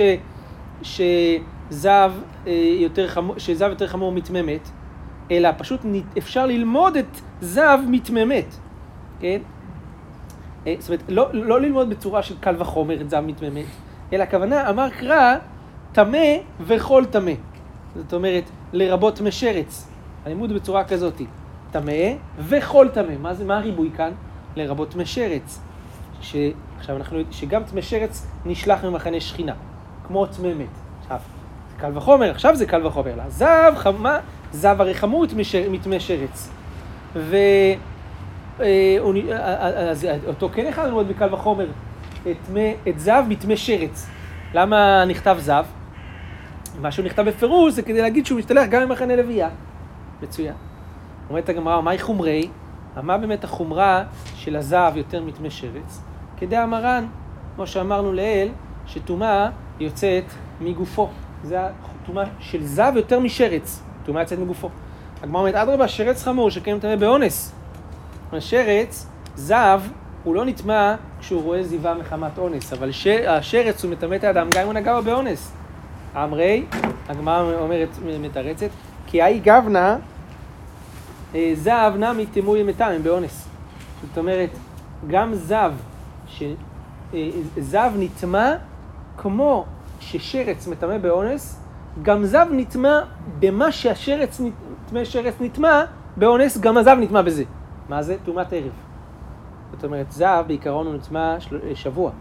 שזהב, 0.82 2.12
אה, 2.48 2.76
יותר 2.80 3.08
חמור, 3.08 3.40
שזהב 3.40 3.70
יותר 3.70 3.88
חמור 3.88 4.12
מטמא 4.12 4.42
מת, 4.42 4.70
אלא 5.32 5.50
פשוט 5.58 5.82
אפשר 6.18 6.46
ללמוד 6.46 6.98
את 6.98 7.22
זהב 7.42 7.80
מטמא 7.88 8.26
מת, 8.26 8.56
כן? 9.20 9.42
אה, 10.68 10.76
זאת 10.80 10.90
אומרת, 10.90 11.04
לא, 11.10 11.30
לא 11.34 11.62
ללמוד 11.62 11.90
בצורה 11.90 12.24
של 12.24 12.36
קל 12.40 12.56
וחומר 12.60 13.02
את 13.02 13.10
זהב 13.10 13.26
מטמא 13.26 13.50
מת, 13.50 13.66
אלא 14.14 14.24
הכוונה, 14.24 14.70
אמר 14.70 14.90
קרא, 14.90 15.36
טמא 15.92 16.38
וחול 16.62 17.06
טמא. 17.06 17.32
זאת 17.96 18.14
אומרת, 18.14 18.44
לרבות 18.74 19.22
מי 19.22 19.32
שרץ. 19.32 19.88
הלימוד 20.26 20.54
בצורה 20.54 20.84
כזאת, 20.84 21.22
טמא 21.72 22.14
וחול 22.40 22.88
טמא. 22.88 23.18
מה, 23.22 23.32
מה 23.46 23.58
הריבוי 23.58 23.92
כאן? 23.96 24.12
לרבות 24.56 24.96
מי 24.96 25.06
שרץ. 25.06 25.60
שעכשיו 26.22 26.98
אנחנו 26.98 27.18
יודעים 27.18 27.34
שגם 27.34 27.64
טמא 27.64 27.82
שרץ 27.82 28.28
נשלח 28.46 28.84
ממחנה 28.84 29.20
שכינה, 29.20 29.54
כמו 30.08 30.26
טמא 30.26 30.54
מת. 30.54 30.68
עכשיו, 31.02 31.20
זה 31.70 31.78
קל 31.78 31.98
וחומר, 31.98 32.32
עכשיו 32.32 32.56
זה 32.56 32.66
קל 32.66 32.88
וחומר. 32.88 33.14
זב, 33.28 33.74
חמה, 33.76 34.20
זב 34.52 34.76
הרי 34.80 34.94
חמור 34.94 35.26
מטמא 35.70 36.00
שרץ. 36.00 36.50
ו... 37.16 37.36
אה, 38.60 38.98
אה, 39.32 39.38
אה, 39.40 39.90
אז 39.90 40.08
אותו 40.28 40.50
כן 40.54 40.66
יכול 40.70 40.84
ללמוד 40.84 41.08
בקל 41.08 41.34
וחומר, 41.34 41.68
את, 42.32 42.58
את 42.88 43.00
זב 43.00 43.24
מטמא 43.28 43.56
שרץ. 43.56 44.08
למה 44.54 45.06
נכתב 45.06 45.38
זב? 45.40 45.66
מה 46.82 46.92
שהוא 46.92 47.06
נכתב 47.06 47.22
בפירוש 47.22 47.74
זה 47.74 47.82
כדי 47.82 48.02
להגיד 48.02 48.26
שהוא 48.26 48.40
משתלח 48.40 48.68
גם 48.70 48.82
במחנה 48.82 49.16
לוויה. 49.16 49.50
מצוין. 50.22 50.54
אומרת 51.30 51.50
הגמרא, 51.50 51.82
מהי 51.82 52.00
חומרי? 52.00 52.50
מה 53.02 53.18
באמת 53.18 53.44
החומרה 53.44 54.04
של 54.36 54.56
הזהב 54.56 54.98
יותר 54.98 55.24
מטמא 55.24 55.50
שרץ? 55.50 56.02
כדי 56.38 56.58
המרן, 56.58 57.06
כמו 57.56 57.68
שאמרנו 57.68 58.14
לעיל, 58.14 58.52
שטומאה 58.86 59.50
יוצאת 59.80 60.24
מגופו. 60.62 61.10
זה 61.44 61.60
הטומאה 62.04 62.24
של 62.40 62.64
זהב 62.66 62.96
יותר 62.96 63.20
משרץ, 63.20 63.84
טומאה 64.06 64.22
יוצאת 64.22 64.40
מגופו. 64.40 64.70
הגמרא 65.24 65.42
אומרת, 65.42 65.56
אדרבה, 65.56 65.88
שרץ 65.88 66.24
חמור 66.24 66.50
שקיים 66.50 66.80
טמא 66.80 66.96
באונס. 66.96 67.54
השרץ, 68.34 69.08
זהב, 69.36 69.82
הוא 70.24 70.36
לא 70.36 70.46
נטמע 70.46 70.96
כשהוא 71.20 71.44
רואה 71.44 71.64
זיווה 71.64 71.94
מחמת 71.94 72.38
אונס, 72.38 72.74
אבל 72.74 72.92
ש... 72.92 73.08
השרץ 73.08 73.84
הוא 73.84 73.92
מטמא 73.92 74.16
את 74.16 74.24
האדם 74.24 74.50
גם 74.56 74.62
אם 74.62 74.66
הוא 74.66 74.74
נגע 74.74 75.02
באונס. 75.02 75.52
אמרי, 76.16 76.66
הגמרא 77.10 77.54
אומרת, 77.60 77.90
מתרצת, 78.22 78.70
כי 79.08 79.22
האי 79.22 79.40
גבנה 79.40 79.98
זב 81.54 81.94
נמי 81.98 82.26
תימוי 82.26 82.64
מטעם 82.64 83.04
באונס. 83.04 83.48
זאת 84.08 84.18
אומרת, 84.18 84.50
גם 85.08 85.34
זב, 85.34 85.74
ש... 86.28 86.44
אה, 87.14 87.30
זב 87.58 87.92
נטמע 87.98 88.56
כמו 89.18 89.66
ששרץ 90.00 90.68
מטמא 90.68 90.98
באונס, 90.98 91.60
גם 92.02 92.26
זב 92.26 92.48
נטמע 92.52 93.00
במה 93.40 93.72
שהשרץ, 93.72 94.40
נטמא 94.40 95.06
שרץ 95.06 95.34
נטמע 95.40 95.84
באונס, 96.18 96.58
גם 96.58 96.78
הזב 96.78 96.98
נטמע 97.00 97.22
בזה. 97.22 97.44
מה 97.90 98.04
זה? 98.04 98.16
טומאת 98.26 98.54
ערב. 98.54 98.72
זאת 99.72 99.84
אומרת, 99.84 100.12
זב 100.12 100.44
בעיקרון 100.48 100.88
הוא 100.88 100.96
נטמע 100.96 101.36
של... 101.40 101.60
אה, 101.68 101.76
שבוע, 101.76 102.12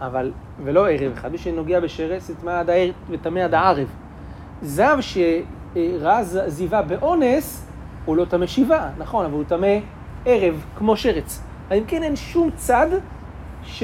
אבל, 0.00 0.32
ולא 0.64 0.90
ערב 0.90 1.12
אחד. 1.12 1.32
מי 1.32 1.38
שנוגע 1.38 1.80
בשרץ 1.80 2.30
נטמע 2.30 2.60
עד 2.60 2.70
הערב 2.70 2.94
וטמא 3.10 3.38
עד 3.38 3.54
הערב. 3.54 3.88
זב 4.62 4.98
שראה 5.00 6.24
זיווה 6.46 6.82
באונס, 6.82 7.69
הוא 8.04 8.16
לא 8.16 8.24
טמא 8.24 8.46
שבעה, 8.46 8.90
נכון, 8.98 9.24
אבל 9.24 9.34
הוא 9.34 9.44
טמא 9.48 9.78
ערב, 10.24 10.64
כמו 10.78 10.96
שרץ. 10.96 11.42
אז 11.70 11.78
אם 11.78 11.84
כן, 11.84 12.02
אין 12.02 12.16
שום 12.16 12.50
צד 12.56 12.86
ש... 13.64 13.82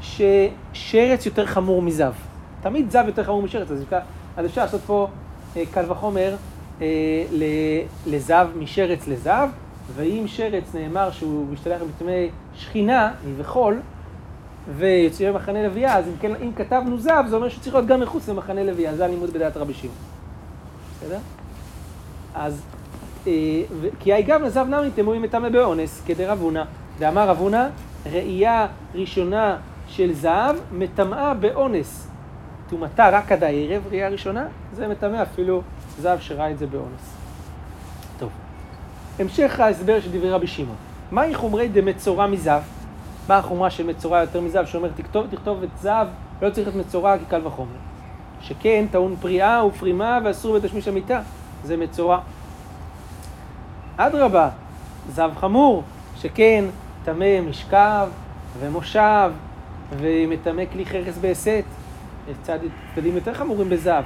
ששרץ 0.00 1.26
יותר 1.26 1.46
חמור 1.46 1.82
מזב. 1.82 2.12
תמיד 2.60 2.90
זב 2.90 3.04
יותר 3.06 3.24
חמור 3.24 3.42
משרץ, 3.42 3.70
אז 3.70 3.82
אפשר, 3.82 3.98
אז 4.36 4.46
אפשר 4.46 4.60
לעשות 4.60 4.80
פה 4.80 5.08
אה, 5.56 5.62
קל 5.70 5.92
וחומר 5.92 6.36
אה, 6.80 6.86
לזב, 8.06 8.48
משרץ 8.58 9.08
לזב, 9.08 9.48
ואם 9.94 10.24
שרץ 10.26 10.74
נאמר 10.74 11.10
שהוא 11.10 11.46
משתלח 11.52 11.80
בטמא 11.82 12.12
שכינה, 12.54 13.12
וחול, 13.36 13.80
ויוצא 14.76 15.32
במחנה 15.32 15.62
לוויה, 15.62 15.98
אז 15.98 16.08
אם, 16.08 16.12
כן, 16.20 16.32
אם 16.42 16.50
כתבנו 16.56 16.98
זב, 16.98 17.24
זה 17.28 17.36
אומר 17.36 17.48
שצריך 17.48 17.74
להיות 17.74 17.86
גם 17.86 18.00
מחוץ 18.00 18.28
למחנה 18.28 18.64
לוויה, 18.64 18.96
זה 18.96 19.04
הלימוד 19.04 19.30
בדעת 19.30 19.56
רבי 19.56 19.74
שמעון. 19.74 19.96
בסדר? 20.96 21.18
אז 22.34 22.62
כי 24.00 24.12
האיגב 24.12 24.42
נזב 24.42 24.66
נמי 24.68 24.90
תמוהים 24.90 25.22
מטמא 25.22 25.48
באונס, 25.48 26.02
כדרב 26.06 26.40
הונא. 26.40 26.62
דאמר 26.98 27.28
רב 27.28 27.38
הונא, 27.38 27.68
ראייה 28.12 28.66
ראשונה 28.94 29.56
של 29.88 30.12
זהב 30.12 30.56
מטמאה 30.72 31.34
באונס. 31.34 32.08
טומאתה 32.68 33.08
רק 33.08 33.32
עד 33.32 33.44
הערב, 33.44 33.82
ראייה 33.90 34.08
ראשונה, 34.08 34.46
זה 34.72 34.88
מטמא 34.88 35.22
אפילו 35.22 35.62
זהב 35.98 36.20
שראה 36.20 36.50
את 36.50 36.58
זה 36.58 36.66
באונס. 36.66 37.16
טוב, 38.18 38.30
המשך 39.18 39.60
ההסבר 39.60 40.00
של 40.00 40.10
דברי 40.12 40.30
רבי 40.30 40.46
שמעון. 40.46 40.76
מהי 41.10 41.34
חומרי 41.34 41.68
דמצורע 41.68 42.26
מזהב? 42.26 42.62
מה 43.28 43.36
החומרה 43.36 43.70
של 43.70 43.86
מצורע 43.86 44.20
יותר 44.20 44.40
מזהב, 44.40 44.66
שאומר 44.66 44.88
תכתוב, 44.96 45.26
תכתוב 45.30 45.62
את 45.62 45.68
זהב, 45.80 46.08
לא 46.42 46.50
צריך 46.50 46.68
להיות 46.68 46.86
מצורע 46.86 47.18
כקל 47.18 47.46
וחומר. 47.46 47.76
שכן 48.40 48.84
טעון 48.90 49.16
פריאה 49.20 49.66
ופרימה 49.66 50.18
ואסור 50.24 50.58
בתשמיש 50.58 50.88
המיטה, 50.88 51.20
זה 51.64 51.76
מצורע. 51.76 52.20
אדרבה, 53.96 54.48
זב 55.08 55.30
חמור, 55.40 55.82
שכן 56.16 56.64
טמא 57.04 57.40
משכב 57.40 58.08
ומושב 58.60 59.30
ומטמא 59.98 60.62
כלי 60.72 60.86
חרס 60.86 61.18
בהסת. 61.18 61.64
יש 62.30 62.36
צד, 62.42 62.58
צדדים 62.94 63.14
יותר 63.14 63.34
חמורים 63.34 63.68
בזב. 63.68 64.02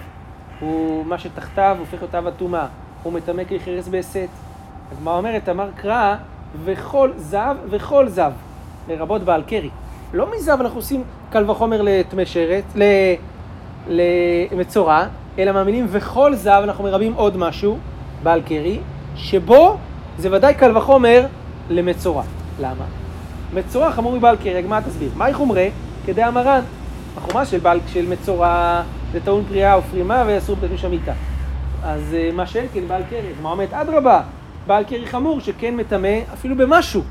הוא, 0.60 1.06
מה 1.06 1.18
שתחתיו 1.18 1.76
הופך 1.78 2.14
אב 2.14 2.26
הטומאה. 2.26 2.66
הוא 3.02 3.12
מטמא 3.12 3.44
כלי 3.44 3.60
חרס 3.60 3.88
בהסת. 3.88 4.28
הגמרא 4.92 5.16
אומרת, 5.16 5.48
אמר 5.48 5.68
קרא, 5.76 6.16
וכל 6.64 7.10
זב 7.16 7.56
וכל 7.70 8.08
זב, 8.08 8.32
לרבות 8.88 9.22
בעל 9.22 9.42
קרי. 9.42 9.70
לא 10.12 10.26
מזב 10.36 10.56
אנחנו 10.60 10.78
עושים 10.78 11.02
קל 11.30 11.50
וחומר 11.50 11.82
לטמא 11.82 12.24
שרת, 12.24 12.64
למצורע, 13.88 15.04
אלא 15.38 15.52
מאמינים 15.52 15.86
וכל 15.88 16.34
זב 16.34 16.60
אנחנו 16.64 16.84
מרבים 16.84 17.14
עוד 17.14 17.36
משהו, 17.36 17.78
בעל 18.22 18.42
קרי, 18.42 18.80
שבו 19.22 19.76
זה 20.18 20.28
ודאי 20.32 20.54
קל 20.54 20.76
וחומר 20.76 21.26
למצורע. 21.70 22.22
למה? 22.60 22.84
מצורע 23.54 23.92
חמור 23.92 24.12
מבעל 24.12 24.36
קרג, 24.36 24.66
מה 24.66 24.82
תסביר? 24.82 25.10
מהי 25.16 25.34
חומרי? 25.34 25.70
כדי 26.06 26.22
המרן. 26.22 26.60
החומה 27.16 27.44
של, 27.44 27.58
בעל, 27.58 27.80
של 27.86 28.08
מצורע 28.08 28.82
זה 29.12 29.20
טעון 29.20 29.44
פריאה 29.48 29.74
או 29.74 29.82
פרימה 29.82 30.24
ואסור 30.26 30.56
בתשמיש 30.56 30.84
המיטה. 30.84 31.12
אז 31.82 32.14
אה, 32.14 32.30
מה 32.32 32.46
שאין 32.46 32.66
כן 32.72 32.88
בעל 32.88 33.02
קרג, 33.10 33.34
מה 33.42 33.50
אומרת? 33.50 33.72
אדרבה, 33.72 34.22
בעל 34.66 34.84
קרג 34.84 35.04
חמור 35.04 35.40
שכן 35.40 35.76
מטמא 35.76 36.18
אפילו 36.34 36.56
במשהו. 36.56 37.02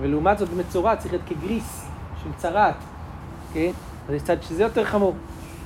ולעומת 0.00 0.38
זאת 0.38 0.48
מצורע 0.56 0.96
צריך 0.96 1.12
להיות 1.12 1.24
כגריס 1.26 1.86
של 2.22 2.30
צרעת, 2.36 2.74
כן? 3.54 3.70
אז 4.08 4.14
יש 4.14 4.22
צד 4.22 4.42
שזה 4.42 4.62
יותר 4.62 4.84
חמור. 4.84 5.14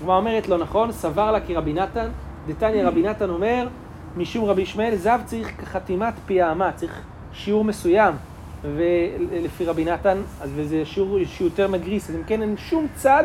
הגמרא 0.00 0.16
אומרת 0.16 0.48
לא 0.48 0.58
נכון, 0.58 0.92
סבר 0.92 1.32
לה 1.32 1.40
כרבי 1.40 1.72
נתן, 1.72 2.08
דתניא 2.46 2.84
רבי 2.84 3.02
נתן 3.02 3.30
אומר 3.30 3.68
משום 4.16 4.44
רבי 4.44 4.62
ישמעאל, 4.62 4.96
זב 4.96 5.20
צריך 5.24 5.60
כחתימת 5.60 6.14
פי 6.26 6.42
האמה, 6.42 6.72
צריך 6.72 7.02
שיעור 7.32 7.64
מסוים, 7.64 8.14
ולפי 8.62 9.64
רבי 9.64 9.84
נתן, 9.84 10.18
אז 10.40 10.50
וזה 10.54 10.84
שיעור 10.84 11.18
שיותר 11.24 11.68
מגריס, 11.68 12.10
אז 12.10 12.16
אם 12.16 12.22
כן 12.26 12.42
אין 12.42 12.56
שום 12.56 12.86
צד 12.94 13.24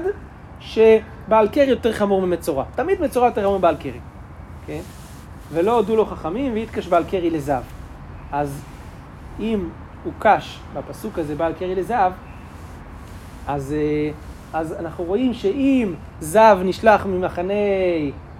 שבעל 0.60 1.48
קרי 1.48 1.64
יותר 1.64 1.94
חמור 1.94 2.22
ממצורע. 2.22 2.66
תמיד 2.76 3.02
מצורע 3.02 3.26
יותר 3.26 3.42
חמור 3.42 3.58
מבעל 3.58 3.76
קרי, 3.76 4.00
כן? 4.68 4.82
ולא 5.52 5.76
הודו 5.76 5.96
לו 5.96 6.06
חכמים 6.06 6.54
ויתקש 6.54 6.88
בעל 6.88 7.04
קרי 7.04 7.30
לזב. 7.30 7.62
אז 8.32 8.62
אם 9.40 9.70
הוא 10.04 10.14
קש 10.20 10.60
בפסוק 10.74 11.20
הזה 11.20 11.36
בעל 11.36 11.54
קרי 11.54 11.76
לזב, 11.76 12.12
אז, 13.48 13.76
אה, 13.78 14.12
אז 14.54 14.76
אנחנו 14.80 15.04
רואים 15.04 15.34
שאם 15.34 15.94
זב 16.20 16.58
נשלח 16.64 17.06
ממחנה 17.06 17.54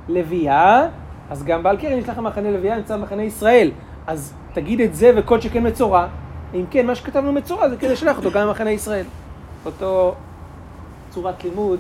לוויה, 0.10 0.88
אז 1.32 1.44
גם 1.44 1.64
בעל 1.64 1.78
קרן 1.78 2.00
נשלח 2.00 2.18
למחנה 2.18 2.52
לוויה, 2.52 2.78
נמצא 2.78 2.98
במחנה 2.98 3.24
ישראל. 3.24 3.72
אז 4.08 4.34
תגיד 4.54 4.82
את 4.82 4.96
זה 4.96 5.12
וכל 5.16 5.42
שכן 5.42 5.68
מצורע. 5.68 6.08
אם 6.54 6.66
כן, 6.72 6.88
מה 6.88 6.96
שכתבנו 6.96 7.32
מצורע 7.32 7.70
זה 7.70 7.78
כדי 7.78 7.90
לשלח 7.90 8.18
אותו 8.18 8.32
גם 8.32 8.48
למחנה 8.48 8.72
ישראל. 8.72 9.06
אותו 9.66 10.16
צורת 11.10 11.44
לימוד 11.44 11.80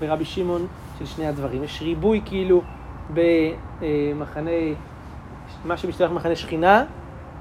ברבי 0.00 0.24
שמעון 0.24 0.66
של 0.98 1.06
שני 1.06 1.26
הדברים. 1.26 1.64
יש 1.64 1.82
ריבוי 1.82 2.20
כאילו 2.24 2.62
במחנה, 3.10 4.50
מה 5.64 5.76
שמשתלח 5.76 6.10
במחנה 6.10 6.36
שכינה, 6.36 6.84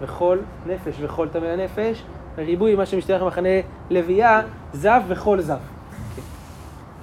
וכל 0.01 0.37
נפש 0.67 0.95
וכל 1.01 1.27
טמא 1.27 1.45
הנפש, 1.45 2.03
וריבוי 2.35 2.75
מה 2.75 2.85
שמשתלח 2.85 3.21
במחנה 3.21 3.49
לוויה, 3.89 4.41
זב 4.73 5.01
וכל 5.07 5.41
זב. 5.41 5.57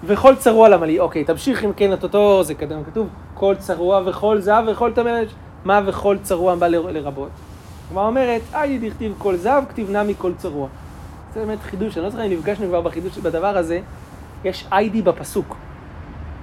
וכל 0.04 0.36
צרוע 0.36 0.68
למה 0.68 0.86
לי, 0.86 1.00
אוקיי, 1.00 1.24
תמשיך 1.24 1.64
אם 1.64 1.72
כן 1.72 1.92
את 1.92 2.02
אותו, 2.02 2.44
זה 2.44 2.54
כתוב, 2.54 3.08
כל 3.42 3.54
צרוע 3.58 4.00
וכל 4.06 4.40
זב 4.40 4.64
וכל 4.66 4.92
טמא, 4.92 5.20
מה 5.64 5.80
וכל 5.86 6.16
צרוע 6.22 6.54
בא 6.54 6.66
לרבות? 6.68 7.28
כלומר 7.88 8.06
אומרת, 8.06 8.40
אי 8.54 8.78
דכתיב 8.78 9.14
כל 9.18 9.36
זב, 9.36 9.62
כתיב 9.68 9.90
נמי 9.90 10.14
כל 10.18 10.32
צרוע. 10.36 10.68
זה 11.34 11.40
באמת 11.40 11.62
חידוש, 11.62 11.96
אני 11.96 12.04
לא 12.04 12.10
זוכר 12.10 12.26
אם 12.26 12.30
נפגשנו 12.30 12.66
כבר 12.66 12.80
בחידוש 12.80 13.18
בדבר 13.18 13.56
הזה, 13.56 13.80
יש 14.44 14.66
איידי 14.72 15.02
בפסוק. 15.02 15.56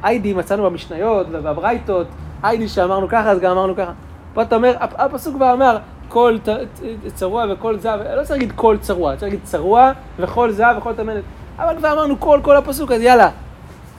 איידי 0.03 0.33
מצאנו 0.33 0.63
במשניות 0.63 1.27
ובברייתות, 1.31 2.07
איידי 2.43 2.67
שאמרנו 2.67 3.07
ככה, 3.07 3.31
אז 3.31 3.39
גם 3.39 3.51
אמרנו 3.51 3.75
ככה. 3.75 3.91
פה 4.33 4.41
אתה 4.41 4.55
אומר, 4.55 4.75
הפסוק 4.79 5.35
כבר 5.35 5.53
אמר, 5.53 5.77
כל 6.07 6.37
צרוע 7.13 7.45
וכל 7.49 7.77
זב, 7.77 7.99
לא 8.15 8.23
צריך 8.23 8.31
להגיד 8.31 8.51
כל 8.55 8.77
צרוע, 8.81 9.11
צריך 9.11 9.23
להגיד 9.23 9.39
צרוע 9.43 9.91
וכל 10.17 10.51
זב 10.51 10.75
וכל 10.77 10.93
תמנת. 10.93 11.23
אבל 11.57 11.77
כבר 11.77 11.93
אמרנו 11.93 12.19
כל, 12.19 12.39
כל 12.43 12.57
הפסוק, 12.57 12.91
אז 12.91 13.01
יאללה. 13.01 13.29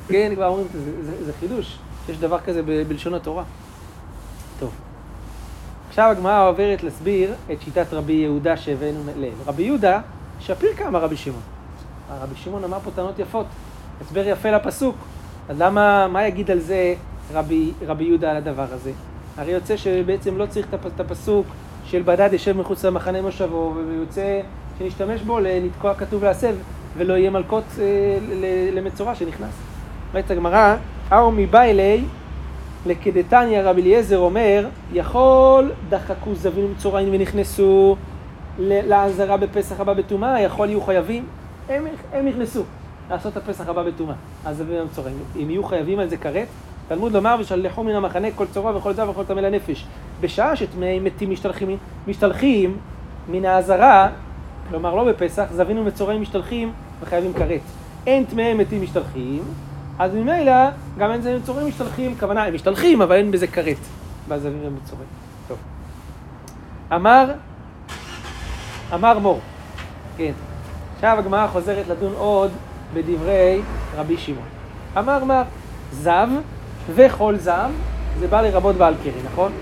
כן, 0.09 0.33
כבר 0.35 0.47
אומרים, 0.47 0.67
זה, 0.73 1.05
זה, 1.05 1.25
זה 1.25 1.33
חידוש, 1.41 1.79
יש 2.09 2.17
דבר 2.19 2.39
כזה 2.41 2.63
ב, 2.63 2.83
בלשון 2.89 3.15
התורה. 3.15 3.45
טוב. 4.59 4.71
עכשיו 5.89 6.11
הגמרא 6.11 6.49
עוברת 6.49 6.83
להסביר 6.83 7.35
את 7.53 7.63
שיטת 7.63 7.93
רבי 7.93 8.13
יהודה 8.13 8.57
שהבאנו 8.57 9.01
לעיל. 9.17 9.35
רבי 9.47 9.63
יהודה, 9.63 10.01
שפיר 10.41 10.75
כמה 10.77 10.99
רבי 10.99 11.17
שמעון. 11.17 11.43
רבי 12.21 12.35
שמעון 12.37 12.65
אמר 12.65 12.79
פה 12.85 12.91
טענות 12.91 13.19
יפות, 13.19 13.47
הסבר 14.01 14.27
יפה 14.27 14.51
לפסוק. 14.51 14.97
אז 15.49 15.61
למה, 15.61 16.09
מה 16.09 16.27
יגיד 16.27 16.51
על 16.51 16.59
זה 16.59 16.95
רבי, 17.33 17.73
רבי 17.87 18.05
יהודה 18.05 18.31
על 18.31 18.37
הדבר 18.37 18.67
הזה? 18.71 18.93
הרי 19.37 19.53
יוצא 19.53 19.77
שבעצם 19.77 20.39
לא 20.39 20.47
צריך 20.47 20.67
את 20.87 21.01
הפסוק 21.01 21.47
של 21.85 22.03
בדד 22.05 22.33
ישב 22.33 22.57
מחוץ 22.57 22.85
למחנה 22.85 23.23
מושבו, 23.23 23.75
ויוצא 23.89 24.41
שנשתמש 24.79 25.23
בו 25.23 25.39
לתקוע 25.41 25.95
כתוב 25.95 26.25
להסב, 26.25 26.55
ולא 26.97 27.15
יהיה 27.15 27.31
מלקות 27.31 27.65
אה, 27.79 28.19
למצורע 28.73 29.15
שנכנס. 29.15 29.55
אומרת 30.13 30.31
הגמרא, 30.31 30.77
אהו 31.13 31.33
מבא 31.33 31.63
אלי 31.63 32.05
לקדתניא 32.87 33.63
רבי 33.63 33.83
אליעזר 33.83 34.19
אומר, 34.19 34.67
יכול 34.93 35.73
דחקו 35.89 36.35
זבים 36.35 36.65
ומצורעים 36.65 37.09
ונכנסו 37.13 37.97
לעזרה 38.59 39.37
בפסח 39.37 39.81
הבא 39.81 39.95
בטומאה, 39.95 40.41
יכול 40.41 40.69
יהיו 40.69 40.81
חייבים, 40.81 41.25
הם, 41.69 41.85
הם 42.13 42.27
נכנסו 42.27 42.63
לעשות 43.11 43.33
את 43.33 43.37
הפסח 43.37 43.69
הבא 43.69 43.83
בטומאה, 43.83 44.15
הזבים 44.45 44.83
ומצורעים. 44.83 45.17
אם 45.37 45.51
יהיו 45.51 45.65
חייבים 45.65 45.99
על 45.99 46.09
זה 46.09 46.17
כרת, 46.17 46.47
תלמוד 46.89 47.13
לומר 47.13 47.37
ושלחו 47.41 47.85
מן 47.85 47.95
המחנה 47.95 48.29
כל 48.31 48.47
צורע 48.47 48.77
וכל 48.77 48.93
זב 48.93 49.09
וכל 49.09 49.25
טמא 49.25 49.41
לנפש. 49.41 49.87
בשעה 50.21 50.57
שטמאי 50.57 51.01
מתים 51.01 51.31
משתלחים, 51.31 51.77
משתלחים 52.09 52.77
מן 53.29 53.45
העזרה, 53.45 54.09
כלומר 54.69 54.95
לא 54.95 55.05
בפסח, 55.05 55.45
זבים 55.53 55.79
ומצורעים 55.79 56.23
משתלחים 56.23 56.73
וחייבים 57.01 57.33
כרת. 57.33 57.61
אין 58.07 58.25
טמאי 58.25 58.55
מתים 58.55 58.83
משתלחים, 58.83 59.43
אז 60.01 60.15
ממילא 60.15 60.71
גם 60.99 61.11
אין 61.11 61.23
זבים 61.23 61.37
ומצורעים 61.37 61.69
משתלחים, 61.69 62.15
כוונה 62.19 62.45
הם 62.45 62.55
משתלחים 62.55 63.03
אבל 63.03 63.17
אין 63.17 63.31
בזה 63.31 63.47
כרת, 63.47 63.77
בזבים 64.29 64.61
ומצורעים. 64.65 65.09
טוב. 65.49 65.59
אמר, 66.93 67.31
אמר 68.95 69.19
מור, 69.19 69.41
כן. 70.17 70.33
עכשיו 70.95 71.19
הגמרא 71.19 71.47
חוזרת 71.47 71.89
לדון 71.89 72.13
עוד 72.17 72.51
בדברי 72.95 73.61
רבי 73.97 74.17
שמעון. 74.17 74.49
אמר 74.99 75.25
מר, 75.25 75.43
זב 75.93 76.29
וכל 76.95 77.37
זב, 77.37 77.71
זה 78.19 78.29
בא 78.29 78.41
לרבות 78.41 78.77
בעל 78.77 78.95
קרי, 79.03 79.13
נכון? 79.33 79.53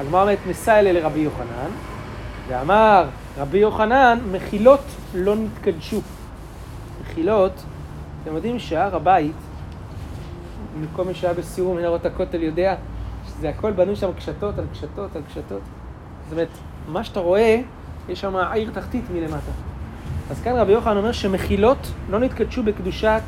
הגמרא 0.00 0.22
אומרת, 0.22 0.38
אלה 0.68 0.92
לרבי 0.92 1.20
יוחנן, 1.20 1.70
ואמר 2.48 3.04
רבי 3.38 3.58
יוחנן, 3.58 4.18
מחילות 4.32 4.84
לא 5.14 5.34
נתקדשו. 5.36 6.00
מחילות, 7.02 7.62
אתם 8.26 8.34
יודעים 8.34 8.58
שהר 8.58 8.96
הבית, 8.96 9.36
מכל 10.80 11.04
מי 11.04 11.14
שהיה 11.14 11.34
בסיור 11.34 11.74
מנהרות 11.74 12.06
הכותל 12.06 12.42
יודע 12.42 12.74
שזה 13.26 13.48
הכל 13.48 13.72
בנוי 13.72 13.96
שם 13.96 14.12
קשתות 14.12 14.58
על 14.58 14.64
קשתות 14.72 15.16
על 15.16 15.22
קשתות. 15.28 15.60
זאת 16.24 16.32
אומרת, 16.32 16.48
מה 16.88 17.04
שאתה 17.04 17.20
רואה, 17.20 17.60
יש 18.08 18.20
שם 18.20 18.36
עיר 18.36 18.70
תחתית 18.74 19.04
מלמטה. 19.14 19.52
אז 20.30 20.40
כאן 20.40 20.56
רבי 20.56 20.72
יוחנן 20.72 20.96
אומר 20.96 21.12
שמחילות 21.12 21.92
לא 22.10 22.18
נתקדשו 22.18 22.62
בקדושת 22.62 23.22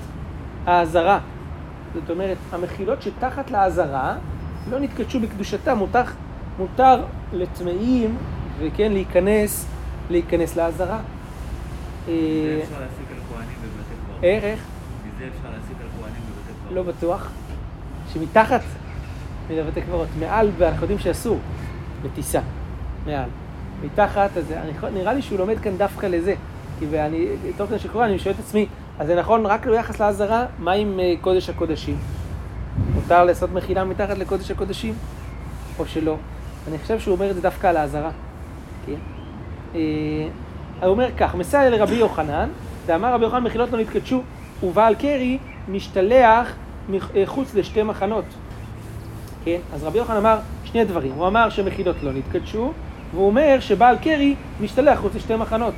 העזרה. 0.67 1.21
זאת 1.95 2.11
אומרת, 2.11 2.39
המחילות 2.53 3.03
שתחת 3.03 3.51
לעזרה 3.51 4.17
לא 4.71 4.79
נתקדשו 4.81 5.21
בקדושתם, 5.21 5.79
מותר, 5.79 6.03
מותר 6.59 7.05
לטמאים, 7.33 8.17
וכן, 8.59 8.93
להיכנס, 8.93 9.67
להיכנס 10.11 10.57
קברות. 14.05 14.23
איך, 14.23 14.45
לא 16.71 16.83
בטוח. 16.83 17.31
שמתחת 18.13 18.61
לבתי 19.51 19.83
קברות, 19.83 20.09
מעל, 20.21 20.51
ואנחנו 20.59 20.83
יודעים 20.83 20.99
שאסור, 20.99 21.39
בטיסה, 22.03 22.41
מעל. 23.07 23.29
מתחת, 23.85 24.37
אז 24.37 24.53
אני, 24.53 24.73
נראה 24.95 25.13
לי 25.13 25.23
שהוא 25.23 25.39
לומד 25.39 25.59
כאן 25.59 25.77
דווקא 25.77 26.07
לזה. 26.07 26.35
כי 26.79 26.87
ואני, 26.91 27.27
תוך 27.57 27.69
כדי 27.69 27.79
שקורה, 27.79 28.07
אני 28.07 28.19
שואל 28.19 28.35
את 28.35 28.41
עצמי, 28.41 28.67
אז 28.99 29.07
זה 29.07 29.17
נכון 29.17 29.47
רק 29.47 29.67
ביחס 29.67 30.01
לעזרה, 30.01 30.47
מה 30.59 30.73
עם 30.73 30.99
uh, 30.99 31.23
קודש 31.23 31.51
הקודשים? 31.51 31.97
מותר 32.95 33.25
לעשות 33.25 33.53
מחילה 33.53 33.85
מתחת 33.85 34.19
לקודש 34.19 34.51
הקודשים? 34.51 34.95
או 35.79 35.87
שלא? 35.87 36.17
אני 36.69 36.79
חושב 36.79 37.01
שהוא 37.01 37.15
אומר 37.15 37.31
את 37.31 37.35
זה 37.35 37.41
דווקא 37.41 37.67
על 37.67 37.77
העזרה. 37.77 38.11
כן? 38.87 38.95
Uh, 39.73 39.77
הוא 40.83 40.91
אומר 40.91 41.09
כך, 41.17 41.35
מסייע 41.35 41.71
לרבי 41.71 41.95
יוחנן, 41.95 42.49
ואמר 42.87 43.15
רבי 43.15 43.25
יוחנן 43.25 43.43
מחילות 43.45 43.71
לא 43.73 43.79
נתקדשו, 43.79 44.23
ובעל 44.63 44.95
קרי 44.95 45.39
משתלח 45.69 46.53
מחוץ 47.15 47.55
לשתי 47.55 47.83
מחנות. 47.83 48.25
כן? 49.45 49.59
אז 49.75 49.85
רבי 49.85 49.99
יוחנן 49.99 50.17
אמר 50.17 50.39
שני 50.65 50.85
דברים, 50.85 51.13
הוא 51.13 51.27
אמר 51.27 51.51
שמחילות 51.51 51.97
לא 52.03 52.13
נתקדשו, 52.13 52.73
והוא 53.15 53.27
אומר 53.27 53.57
שבעל 53.61 53.97
קרי 53.99 54.35
משתלח 54.61 54.99
חוץ 54.99 55.15
לשתי 55.15 55.37
מחנות. 55.37 55.75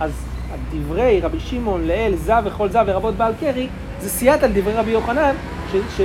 אז 0.00 0.24
דברי 0.70 1.20
רבי 1.20 1.40
שמעון 1.40 1.86
לאל 1.86 2.12
זב 2.16 2.42
וכל 2.44 2.68
זב 2.68 2.84
לרבות 2.88 3.14
בעל 3.14 3.32
קרי, 3.40 3.68
זה 4.00 4.08
סייעת 4.08 4.42
על 4.42 4.50
דברי 4.52 4.74
רבי 4.74 4.90
יוחנן, 4.90 5.34
ש, 5.72 5.76
ש, 5.96 6.00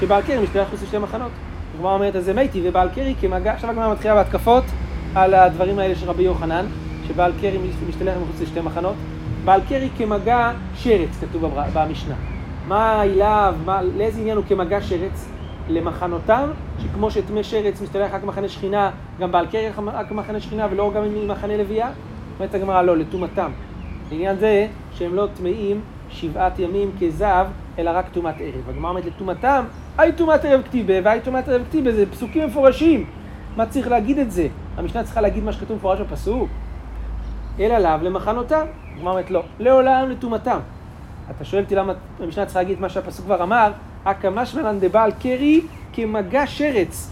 שבעל 0.00 0.22
קרי 0.22 0.38
משתלח 0.38 0.68
חוץ 0.70 0.82
לשתי 0.82 0.98
מחנות. 0.98 1.30
הגמרא 1.74 1.94
אומרת, 1.94 2.16
אז 2.16 2.24
זה 2.24 2.34
מתי 2.34 2.68
ובעל 2.68 2.88
קרי 2.94 3.14
כמגע, 3.20 3.52
עכשיו 3.52 3.70
הגמרא 3.70 3.92
מתחילה 3.92 4.14
בהתקפות 4.14 4.64
על 5.14 5.34
הדברים 5.34 5.78
האלה 5.78 5.94
של 5.94 6.08
רבי 6.08 6.22
יוחנן, 6.22 6.66
שבעל 7.08 7.32
קרי 7.40 7.58
משתלח 7.88 8.14
מחוץ 8.22 8.40
לשתי 8.40 8.60
מחנות. 8.60 8.94
בעל 9.46 9.60
קרי 9.68 9.88
כמגע 9.98 10.52
שרץ, 10.74 11.08
כתוב 11.20 11.54
במשנה. 11.74 12.14
מה 12.68 12.92
העילה, 12.92 13.50
לאיזה 13.96 14.20
עניין 14.20 14.36
הוא 14.36 14.44
כמגע 14.48 14.80
שרץ? 14.82 15.28
למחנותם, 15.68 16.50
שכמו 16.78 17.10
שטמא 17.10 17.42
שרץ 17.42 17.82
משתלח 17.82 18.14
רק 18.14 18.24
מחנה 18.24 18.48
שכינה, 18.48 18.90
גם 19.20 19.32
בעל 19.32 19.46
קרי 19.46 19.68
רק 19.92 20.12
מחנה 20.12 20.40
שכינה 20.40 20.66
ולא 20.70 20.92
גם 20.94 21.02
ממחנה 21.14 21.56
לוויה? 21.56 21.90
אומרת 22.38 22.54
הגמרא, 22.54 22.82
לא, 22.82 22.96
לטומאתם. 22.96 23.50
לעניין 24.10 24.36
זה 24.36 24.66
שהם 24.92 25.14
לא 25.14 25.28
טמאים 25.36 25.80
שבעת 26.10 26.58
ימים 26.58 26.90
כזב, 27.00 27.46
אלא 27.78 27.90
רק 27.94 28.06
טומאת 28.12 28.34
ערב. 28.40 28.68
הגמרא 28.68 28.90
אומרת 28.90 29.04
לטומאתם, 29.04 29.64
היי 29.98 30.12
טומאת 30.12 30.44
ערב 30.44 30.62
כתיבה 30.62 30.94
והי 31.04 31.20
טומאת 31.20 31.48
ערב 31.48 31.62
כתיבה, 31.68 31.92
זה 31.92 32.06
פסוקים 32.10 32.46
מפורשים. 32.46 33.06
מה 33.56 33.66
צריך 33.66 33.88
להגיד 33.88 34.18
את 34.18 34.30
זה? 34.30 34.48
המשנה 34.76 35.04
צריכה 35.04 35.20
להגיד 35.20 35.44
מה 35.44 35.52
שכתוב 35.52 35.76
מפורש 35.76 36.00
בפסוק? 36.00 36.48
אלא 37.60 37.78
לאו 37.78 38.02
למחנותם. 38.02 38.66
הגמרא 38.96 39.12
אומרת 39.12 39.30
לא, 39.30 39.42
לעולם 39.58 40.10
לטומאתם. 40.10 40.58
אתה 41.30 41.44
שואל 41.44 41.62
אותי 41.62 41.74
למה 41.74 41.92
המשנה 42.20 42.44
צריכה 42.44 42.60
להגיד 42.60 42.74
את 42.74 42.80
מה 42.80 42.88
שהפסוק 42.88 43.24
כבר 43.24 43.42
אמר, 43.42 43.72
הקמא 44.04 44.44
שמלן 44.44 44.80
דבעל 44.80 45.12
קרי 45.12 45.60
כמגע 45.92 46.46
שרץ. 46.46 47.10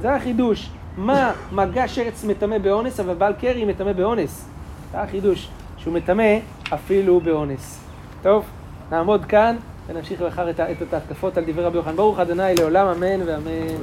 זה 0.00 0.14
החידוש. 0.14 0.70
מה 0.96 1.32
מגע 1.52 1.88
שרץ 1.88 2.24
מטמא 2.24 2.58
באונס, 2.58 3.00
אבל 3.00 3.14
בעל 3.14 3.32
קרי 3.32 3.64
מטמא 3.64 3.92
באונס. 3.92 4.48
זה 4.92 5.00
החידוש, 5.00 5.48
שהוא 5.78 5.94
מטמא 5.94 6.38
אפילו 6.74 7.20
באונס. 7.20 7.84
טוב, 8.22 8.44
נעמוד 8.90 9.24
כאן 9.24 9.56
ונמשיך 9.86 10.22
מחר 10.22 10.50
את, 10.50 10.60
את 10.60 10.94
ההתקפות 10.94 11.38
על 11.38 11.44
דברי 11.46 11.64
רבי 11.64 11.76
יוחנן. 11.76 11.96
ברוך 11.96 12.18
ה' 12.18 12.24
לעולם 12.58 12.86
אמן 12.86 13.22
ואמן. 13.26 13.76